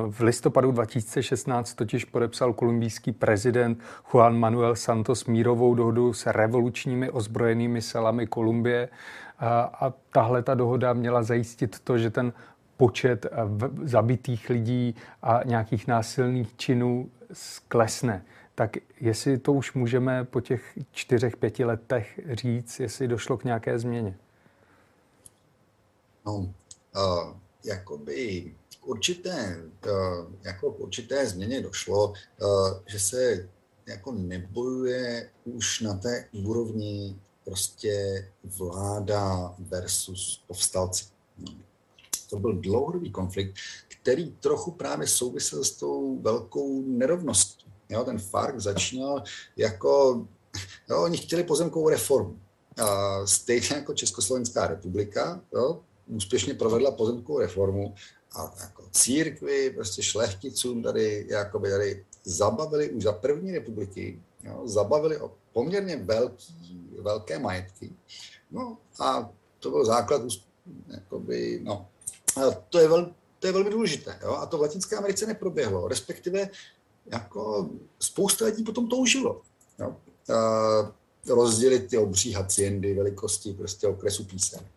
V 0.10 0.20
listopadu 0.20 0.72
2016 0.72 1.74
totiž 1.74 2.06
podepsal 2.06 2.54
kolumbijský 2.54 3.12
prezident 3.12 3.80
Juan 4.12 4.40
Manuel 4.40 4.76
Santos 4.76 5.26
mírovou 5.26 5.76
dohodu 5.76 6.14
s 6.14 6.26
revolučními 6.26 7.10
ozbrojenými 7.10 7.82
silami 7.82 8.28
Kolumbie 8.28 8.90
a 9.74 9.94
tahle 10.12 10.44
ta 10.44 10.56
dohoda 10.56 10.94
měla 10.94 11.24
zajistit 11.24 11.80
to, 11.80 11.98
že 11.98 12.10
ten 12.10 12.34
počet 12.78 13.26
zabitých 13.84 14.50
lidí 14.50 14.96
a 15.24 15.40
nějakých 15.46 15.88
násilných 15.88 16.58
činů 16.58 17.10
sklesne. 17.34 18.24
Tak 18.62 18.78
jestli 19.00 19.38
to 19.38 19.54
už 19.54 19.74
můžeme 19.74 20.26
po 20.26 20.42
těch 20.42 20.78
čtyřech, 20.92 21.38
pěti 21.38 21.66
letech 21.66 22.20
říct, 22.32 22.80
jestli 22.80 23.08
došlo 23.08 23.38
k 23.38 23.44
nějaké 23.44 23.80
změně? 23.80 24.18
No, 26.26 26.36
uh, 26.38 26.54
jakoby 27.66 28.42
k 28.82 28.88
určité, 28.88 29.64
uh, 29.86 30.26
jako 30.44 30.72
k 30.72 30.80
určité 30.80 31.28
změně 31.28 31.62
došlo, 31.62 32.10
uh, 32.10 32.16
že 32.86 33.00
se 33.00 33.50
jako 33.86 34.12
nebojuje 34.12 35.30
už 35.46 35.82
na 35.82 35.98
té 35.98 36.26
úrovni 36.32 37.20
prostě 37.46 38.28
vláda 38.44 39.56
versus 39.60 40.44
povstalci. 40.48 41.06
To 42.30 42.40
byl 42.40 42.54
dlouhodobý 42.54 43.12
konflikt, 43.12 43.56
který 43.88 44.32
trochu 44.32 44.72
právě 44.72 45.08
souvisel 45.08 45.64
s 45.64 45.72
tou 45.72 46.22
velkou 46.22 46.82
nerovností 46.82 47.62
Jo, 47.92 48.04
ten 48.04 48.20
FARC 48.20 48.64
začínal 48.64 49.24
jako, 49.58 50.26
jo, 50.90 51.04
oni 51.04 51.18
chtěli 51.18 51.44
pozemkovou 51.44 51.90
reformu. 51.90 52.40
A 52.78 53.20
stejně 53.26 53.68
jako 53.76 53.94
Československá 53.94 54.68
republika, 54.68 55.42
jo, 55.54 55.82
úspěšně 56.08 56.54
provedla 56.54 56.92
pozemkovou 56.92 57.40
reformu 57.40 57.96
a 58.36 58.54
jako 58.62 58.84
církvi, 58.92 59.70
prostě 59.70 60.04
šlechticům 60.04 60.84
tady, 60.84 61.26
jakoby 61.30 61.70
tady 61.70 62.06
zabavili 62.24 62.90
už 62.90 63.04
za 63.04 63.14
první 63.14 63.52
republiky, 63.52 64.22
jo, 64.44 64.62
zabavili 64.68 65.18
o 65.18 65.32
poměrně 65.54 65.96
velký, 65.96 66.90
velké 67.02 67.40
majetky. 67.40 67.94
No 68.52 68.78
a 69.00 69.30
to 69.60 69.70
byl 69.70 69.86
základ, 69.86 70.22
jakoby, 70.88 71.60
no, 71.64 71.88
to 72.70 72.80
je, 72.80 72.88
vel, 72.88 73.14
to 73.40 73.48
je 73.48 73.54
velmi 73.54 73.70
důležité. 73.70 74.20
Jo? 74.22 74.32
A 74.32 74.46
to 74.46 74.58
v 74.58 74.62
Latinské 74.62 74.96
Americe 74.96 75.26
neproběhlo. 75.26 75.88
Respektive 75.88 76.50
jako 77.06 77.70
spousta 78.00 78.46
lidí 78.46 78.64
potom 78.64 78.88
toužilo. 78.88 79.42
Jo. 79.80 79.96
rozdělit 81.28 81.80
ty 81.80 81.98
obří 81.98 82.34
haciendy 82.34 82.94
velikosti 82.94 83.54
prostě 83.54 83.88
okresu 83.88 84.26
písem 84.26 84.68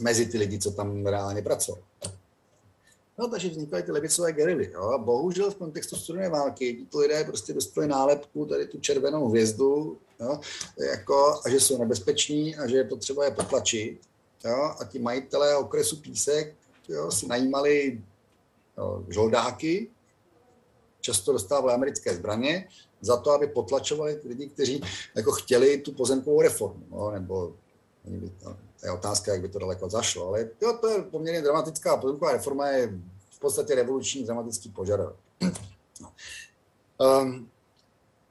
mezi 0.00 0.26
ty 0.26 0.38
lidi, 0.38 0.58
co 0.58 0.70
tam 0.70 1.06
reálně 1.06 1.42
pracovali. 1.42 1.84
No, 3.18 3.28
takže 3.28 3.48
vznikaly 3.48 3.82
ty 3.82 3.92
levicové 3.92 4.32
gerily. 4.32 4.70
Jo? 4.72 4.82
A 4.82 4.98
bohužel 4.98 5.50
v 5.50 5.54
kontextu 5.54 5.96
studené 5.96 6.28
války 6.28 6.74
tito 6.74 6.98
lidé 6.98 7.24
prostě 7.24 7.52
dostali 7.52 7.86
nálepku, 7.86 8.46
tady 8.46 8.66
tu 8.66 8.80
červenou 8.80 9.28
hvězdu, 9.28 9.98
jo? 10.20 10.40
Jako, 10.90 11.40
a 11.44 11.48
že 11.50 11.60
jsou 11.60 11.78
nebezpeční 11.78 12.56
a 12.56 12.66
že 12.66 12.76
je 12.76 12.84
potřeba 12.84 13.24
je 13.24 13.30
potlačit. 13.30 14.00
Jo? 14.44 14.74
A 14.80 14.84
ti 14.84 14.98
majitelé 14.98 15.56
okresu 15.56 15.96
Písek 15.96 16.54
jo, 16.88 17.10
si 17.10 17.26
najímali 17.26 18.02
jo, 18.78 19.04
žoldáky, 19.08 19.90
často 21.04 21.32
dostávali 21.32 21.74
americké 21.74 22.14
zbraně 22.14 22.68
za 23.00 23.16
to, 23.16 23.30
aby 23.30 23.46
potlačovali 23.46 24.20
lidi, 24.24 24.48
kteří 24.48 24.82
jako 25.14 25.32
chtěli 25.32 25.78
tu 25.78 25.92
pozemkovou 25.92 26.42
reformu. 26.42 26.86
No, 26.90 27.10
nebo 27.10 27.52
to 28.42 28.56
je 28.86 28.92
otázka, 28.92 29.32
jak 29.32 29.40
by 29.40 29.48
to 29.48 29.58
daleko 29.58 29.88
zašlo. 29.88 30.28
Ale 30.28 30.48
jo, 30.62 30.78
to 30.80 30.88
je 30.88 31.02
poměrně 31.02 31.42
dramatická 31.42 31.96
pozemková 31.96 32.32
reforma, 32.32 32.68
je 32.68 32.92
v 33.30 33.38
podstatě 33.38 33.74
revoluční 33.74 34.24
dramatický 34.24 34.68
požadavek. 34.68 35.16
No. 36.00 36.12
Um, 37.20 37.50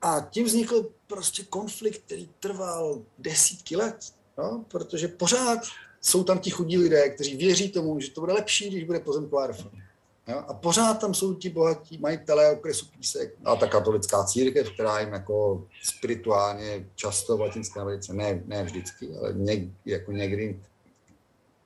a 0.02 0.28
tím 0.30 0.46
vznikl 0.46 0.90
prostě 1.08 1.44
konflikt, 1.44 2.02
který 2.06 2.30
trval 2.40 3.02
desítky 3.20 3.76
let, 3.76 3.98
no, 4.38 4.66
protože 4.68 5.08
pořád 5.08 5.60
jsou 6.02 6.24
tam 6.24 6.40
ti 6.40 6.50
chudí 6.50 6.78
lidé, 6.78 7.10
kteří 7.10 7.38
věří 7.38 7.70
tomu, 7.70 8.00
že 8.00 8.12
to 8.12 8.22
bude 8.22 8.34
lepší, 8.34 8.70
když 8.70 8.84
bude 8.84 9.00
pozemková 9.00 9.48
reforma. 9.48 9.83
Jo? 10.28 10.44
A 10.48 10.54
pořád 10.54 10.94
tam 10.94 11.14
jsou 11.14 11.34
ti 11.34 11.50
bohatí 11.50 11.98
majitelé 11.98 12.52
okresu 12.52 12.86
Písek 12.98 13.36
a 13.46 13.56
ta 13.56 13.68
katolická 13.68 14.24
církev, 14.24 14.70
která 14.70 15.00
jim 15.00 15.14
jako 15.14 15.68
spirituálně 15.84 16.90
často 16.96 17.38
v 17.38 17.42
Latinské 17.42 17.80
Americe, 17.80 18.14
ne, 18.14 18.44
ne 18.46 18.64
vždycky, 18.64 19.16
ale 19.16 19.34
něk, 19.34 19.70
jako 19.86 20.12
někdy 20.12 20.62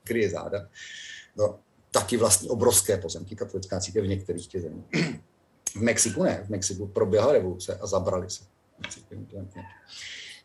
kryje 0.04 0.30
záda. 0.30 0.68
No, 1.38 1.60
taky 1.92 2.18
vlastně 2.18 2.50
obrovské 2.50 2.98
pozemky 2.98 3.36
katolická 3.36 3.80
církev 3.80 4.04
v 4.04 4.08
některých 4.08 4.48
těch 4.48 4.62
zemích. 4.62 4.86
V 5.72 5.82
Mexiku 5.82 6.24
ne, 6.24 6.44
v 6.46 6.50
Mexiku 6.50 6.88
proběhla 6.88 7.34
revoluce 7.34 7.78
a 7.78 7.88
zabrali 7.88 8.30
se. 8.30 8.44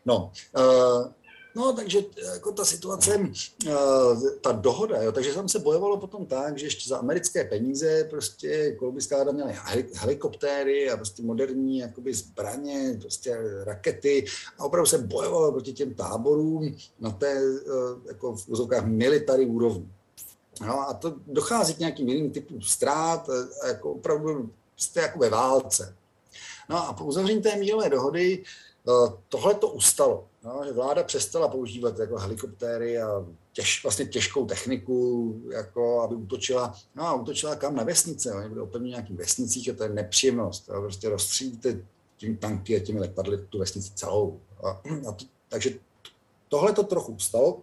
No, 0.05 0.31
uh, 0.57 1.07
No, 1.55 1.73
takže 1.73 1.99
jako 2.33 2.51
ta 2.51 2.65
situace, 2.65 3.29
eh, 3.67 3.71
ta 4.41 4.51
dohoda, 4.51 5.01
jo, 5.01 5.11
takže 5.11 5.33
tam 5.33 5.49
se 5.49 5.59
bojovalo 5.59 5.97
potom 5.97 6.25
tak, 6.25 6.57
že 6.57 6.65
ještě 6.65 6.89
za 6.89 6.97
americké 6.97 7.43
peníze 7.43 8.07
prostě 8.09 8.71
kolumbijská 8.71 9.15
vláda 9.15 9.31
měla 9.31 9.51
helikoptéry 9.93 10.91
a 10.91 10.97
prostě 10.97 11.23
moderní 11.23 11.79
jakoby 11.79 12.13
zbraně, 12.13 12.97
prostě 13.01 13.37
rakety 13.63 14.25
a 14.57 14.65
opravdu 14.65 14.85
se 14.85 14.97
bojovalo 14.97 15.51
proti 15.51 15.73
těm 15.73 15.93
táborům 15.93 16.77
na 16.99 17.11
té 17.11 17.31
eh, 17.31 18.07
jako 18.07 18.35
v 18.35 18.49
úzovkách 18.49 18.85
military 18.85 19.45
úrovni. 19.45 19.89
No, 20.61 20.89
a 20.89 20.93
to 20.93 21.15
dochází 21.27 21.73
k 21.73 21.79
nějakým 21.79 22.09
jiným 22.09 22.31
typům 22.31 22.61
ztrát, 22.61 23.29
a 23.63 23.67
jako 23.67 23.91
opravdu 23.91 24.49
jste 24.77 25.01
jako 25.01 25.19
ve 25.19 25.29
válce. 25.29 25.95
No 26.69 26.87
a 26.87 26.93
po 26.93 27.05
uzavření 27.05 27.41
té 27.41 27.55
mírové 27.55 27.89
dohody 27.89 28.43
eh, 28.43 29.13
tohle 29.29 29.53
to 29.53 29.67
ustalo. 29.67 30.27
No, 30.43 30.61
že 30.65 30.71
vláda 30.71 31.03
přestala 31.03 31.47
používat 31.47 31.99
jako 31.99 32.17
helikoptéry 32.17 33.01
a 33.01 33.25
těž, 33.53 33.83
vlastně 33.83 34.05
těžkou 34.05 34.45
techniku, 34.45 35.41
jako 35.51 36.01
aby 36.01 36.15
útočila, 36.15 36.75
no 36.95 37.07
a 37.07 37.13
útočila 37.13 37.55
kam 37.55 37.75
na 37.75 37.83
vesnice, 37.83 38.33
oni 38.33 38.49
byli 38.49 38.61
opevně 38.61 38.89
nějakých 38.89 39.17
vesnicích 39.17 39.69
a 39.69 39.73
to 39.73 39.83
je 39.83 39.89
nepříjemnost, 39.89 40.69
jo, 40.69 40.81
prostě 40.81 41.09
rozstřílíte 41.09 41.85
těmi 42.17 42.37
tanky 42.37 42.75
a 42.75 42.79
těmi 42.79 42.99
letadly 42.99 43.37
tu 43.37 43.59
vesnici 43.59 43.91
celou. 43.95 44.39
A, 44.63 44.69
a 45.09 45.11
to, 45.11 45.25
takže 45.49 45.69
tohle 46.49 46.73
to 46.73 46.83
trochu 46.83 47.19
stalo. 47.19 47.61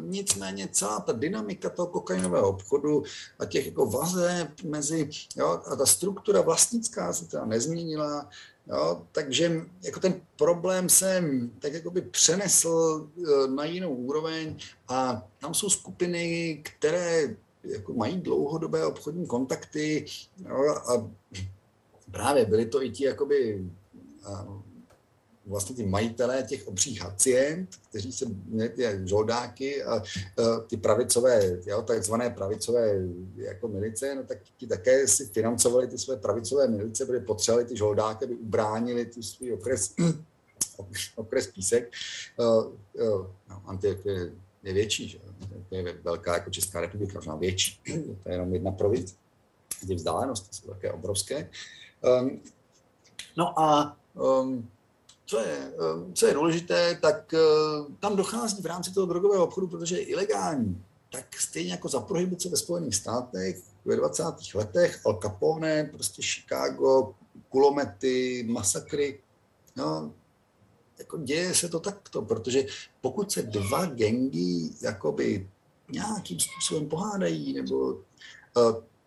Nicméně 0.00 0.68
celá 0.72 1.00
ta 1.00 1.12
dynamika 1.12 1.70
toho 1.70 1.86
kokainového 1.86 2.48
obchodu 2.48 3.02
a 3.38 3.44
těch 3.44 3.66
jako 3.66 3.86
vazeb 3.86 4.48
mezi, 4.64 5.10
jo, 5.36 5.62
a 5.66 5.76
ta 5.76 5.86
struktura 5.86 6.40
vlastnická 6.40 7.12
se 7.12 7.28
teda 7.28 7.44
nezměnila, 7.44 8.30
Jo, 8.70 9.06
takže 9.12 9.66
jako 9.82 10.00
ten 10.00 10.20
problém 10.36 10.88
jsem 10.88 11.50
tak 11.58 11.72
jako 11.72 11.90
by 11.90 12.02
přenesl 12.02 13.08
na 13.54 13.64
jinou 13.64 13.94
úroveň 13.94 14.56
a 14.88 15.28
tam 15.40 15.54
jsou 15.54 15.70
skupiny, 15.70 16.60
které 16.64 17.36
jako 17.64 17.92
mají 17.92 18.20
dlouhodobé 18.20 18.86
obchodní 18.86 19.26
kontakty 19.26 20.06
jo, 20.48 20.74
a 20.74 21.10
právě 22.10 22.44
byli 22.46 22.66
to 22.66 22.82
i 22.82 22.90
ti 22.90 23.04
jakoby 23.04 23.64
vlastně 25.50 25.76
ty 25.76 25.86
majitelé 25.86 26.42
těch 26.42 26.68
obřích 26.68 27.00
hacient, 27.00 27.68
kteří 27.88 28.12
se 28.12 28.26
měli 28.46 28.68
ty 28.68 29.00
žoldáky 29.04 29.84
a 29.84 30.02
ty 30.66 30.76
pravicové, 30.76 31.58
jo, 31.66 31.82
takzvané 31.82 32.30
pravicové 32.30 32.94
jako 33.36 33.68
milice, 33.68 34.14
no 34.14 34.22
tak 34.24 34.38
ti 34.56 34.66
také 34.66 35.08
si 35.08 35.26
financovali 35.26 35.88
ty 35.88 35.98
své 35.98 36.16
pravicové 36.16 36.68
milice, 36.68 37.04
byly 37.04 37.20
potřebovali 37.20 37.64
ty 37.64 37.76
žoldáky, 37.76 38.24
aby 38.24 38.34
ubránili 38.34 39.04
ty 39.04 39.22
svůj 39.22 39.52
okres, 39.52 39.94
okres 41.16 41.46
písek. 41.46 41.92
No, 43.48 43.62
Antioch 43.66 44.06
je, 44.06 44.32
je 44.62 44.72
větší, 44.72 45.08
že? 45.08 45.18
je 45.70 45.98
velká 46.02 46.34
jako 46.34 46.50
Česká 46.50 46.80
republika, 46.80 47.12
možná 47.14 47.34
větší, 47.34 47.80
to 48.22 48.28
je 48.28 48.34
jenom 48.34 48.54
jedna 48.54 48.70
provincie. 48.70 49.18
Ty 49.86 49.94
vzdálenosti 49.94 50.48
jsou 50.50 50.68
také 50.68 50.92
obrovské. 50.92 51.50
Um, 52.20 52.40
no 53.36 53.60
a 53.60 53.96
um, 54.14 54.68
co 55.30 55.40
je, 55.40 55.72
um, 55.94 56.14
co 56.14 56.26
je 56.26 56.34
důležité, 56.34 56.98
tak 57.02 57.32
uh, 57.32 57.94
tam 58.00 58.16
dochází 58.16 58.62
v 58.62 58.66
rámci 58.66 58.92
toho 58.92 59.06
drogového 59.06 59.44
obchodu, 59.44 59.68
protože 59.68 59.98
je 59.98 60.04
ilegální, 60.04 60.84
tak 61.12 61.40
stejně 61.40 61.70
jako 61.70 61.88
za 61.88 62.00
prohibice 62.00 62.48
ve 62.48 62.56
Spojených 62.56 62.94
státech 62.94 63.62
ve 63.84 63.96
20. 63.96 64.24
letech, 64.54 65.06
Al 65.06 65.18
Capone, 65.22 65.84
prostě 65.84 66.22
Chicago, 66.22 67.14
kulomety, 67.48 68.46
masakry, 68.50 69.20
no, 69.76 70.12
jako 70.98 71.18
děje 71.18 71.54
se 71.54 71.68
to 71.68 71.80
takto, 71.80 72.22
protože 72.22 72.64
pokud 73.00 73.32
se 73.32 73.42
dva 73.42 73.86
gengy 73.86 74.70
jakoby 74.80 75.50
nějakým 75.92 76.40
způsobem 76.40 76.88
pohádají, 76.88 77.52
nebo 77.52 77.76
uh, 77.76 78.02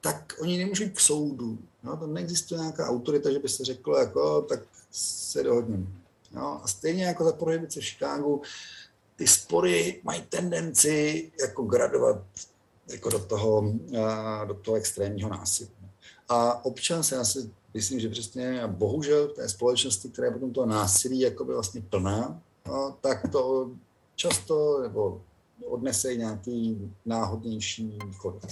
tak 0.01 0.37
oni 0.41 0.57
nemůžou 0.57 0.89
k 0.89 0.99
soudu. 0.99 1.57
No, 1.83 1.97
tam 1.97 2.13
neexistuje 2.13 2.61
nějaká 2.61 2.89
autorita, 2.89 3.31
že 3.31 3.39
by 3.39 3.49
se 3.49 3.65
řeklo, 3.65 3.97
jako, 3.97 4.41
tak 4.41 4.59
se 4.91 5.43
dohodneme. 5.43 6.02
No, 6.33 6.63
a 6.63 6.67
stejně 6.67 7.05
jako 7.05 7.23
za 7.23 7.31
prohibice 7.31 7.79
v 7.79 7.83
Chicagu, 7.83 8.41
ty 9.15 9.27
spory 9.27 10.01
mají 10.03 10.21
tendenci 10.21 11.31
jako 11.41 11.63
gradovat 11.63 12.21
jako 12.87 13.09
do 13.09 13.19
toho, 13.19 13.73
do 14.47 14.53
toho 14.53 14.77
extrémního 14.77 15.29
násilí. 15.29 15.69
A 16.29 16.65
občan 16.65 17.03
se 17.03 17.17
asi 17.17 17.49
myslím, 17.73 17.99
že 17.99 18.09
přesně 18.09 18.61
a 18.61 18.67
bohužel 18.67 19.27
v 19.27 19.33
té 19.33 19.49
společnosti, 19.49 20.09
která 20.09 20.27
je 20.27 20.33
potom 20.33 20.53
toho 20.53 20.67
násilí 20.67 21.19
jakoby 21.19 21.53
vlastně 21.53 21.81
plná, 21.81 22.41
no, 22.67 22.97
tak 23.01 23.31
to 23.31 23.71
často 24.15 24.81
nebo 24.81 25.21
odnese 25.65 26.15
nějaký 26.15 26.91
náhodnější 27.05 27.99
chod. 28.17 28.45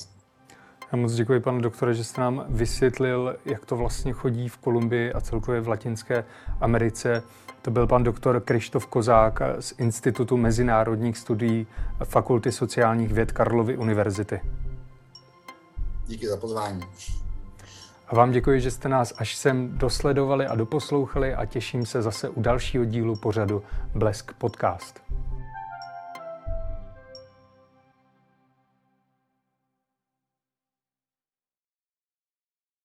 Já 0.92 0.98
moc 0.98 1.14
děkuji, 1.14 1.40
pane 1.40 1.62
doktore, 1.62 1.94
že 1.94 2.04
jste 2.04 2.22
nám 2.22 2.46
vysvětlil, 2.50 3.36
jak 3.46 3.66
to 3.66 3.76
vlastně 3.76 4.14
chodí 4.14 4.50
v 4.50 4.58
Kolumbii 4.58 5.14
a 5.14 5.22
celkově 5.22 5.62
v 5.62 5.68
Latinské 5.68 6.26
Americe. 6.62 7.24
To 7.62 7.72
byl 7.72 7.88
pan 7.88 8.04
doktor 8.04 8.40
Krištof 8.40 8.88
Kozák 8.88 9.42
z 9.60 9.74
Institutu 9.78 10.38
mezinárodních 10.38 11.18
studií 11.18 11.68
Fakulty 12.04 12.52
sociálních 12.52 13.14
věd 13.14 13.32
Karlovy 13.32 13.78
univerzity. 13.78 14.42
Díky 16.08 16.28
za 16.28 16.38
pozvání. 16.38 16.82
A 18.08 18.16
vám 18.16 18.32
děkuji, 18.32 18.62
že 18.62 18.72
jste 18.72 18.90
nás 18.90 19.14
až 19.18 19.36
sem 19.36 19.78
dosledovali 19.78 20.48
a 20.48 20.56
doposlouchali 20.56 21.36
a 21.36 21.46
těším 21.46 21.86
se 21.86 22.02
zase 22.02 22.30
u 22.30 22.42
dalšího 22.42 22.86
dílu 22.86 23.16
pořadu 23.16 23.64
Blesk 23.96 24.34
Podcast. 24.34 25.02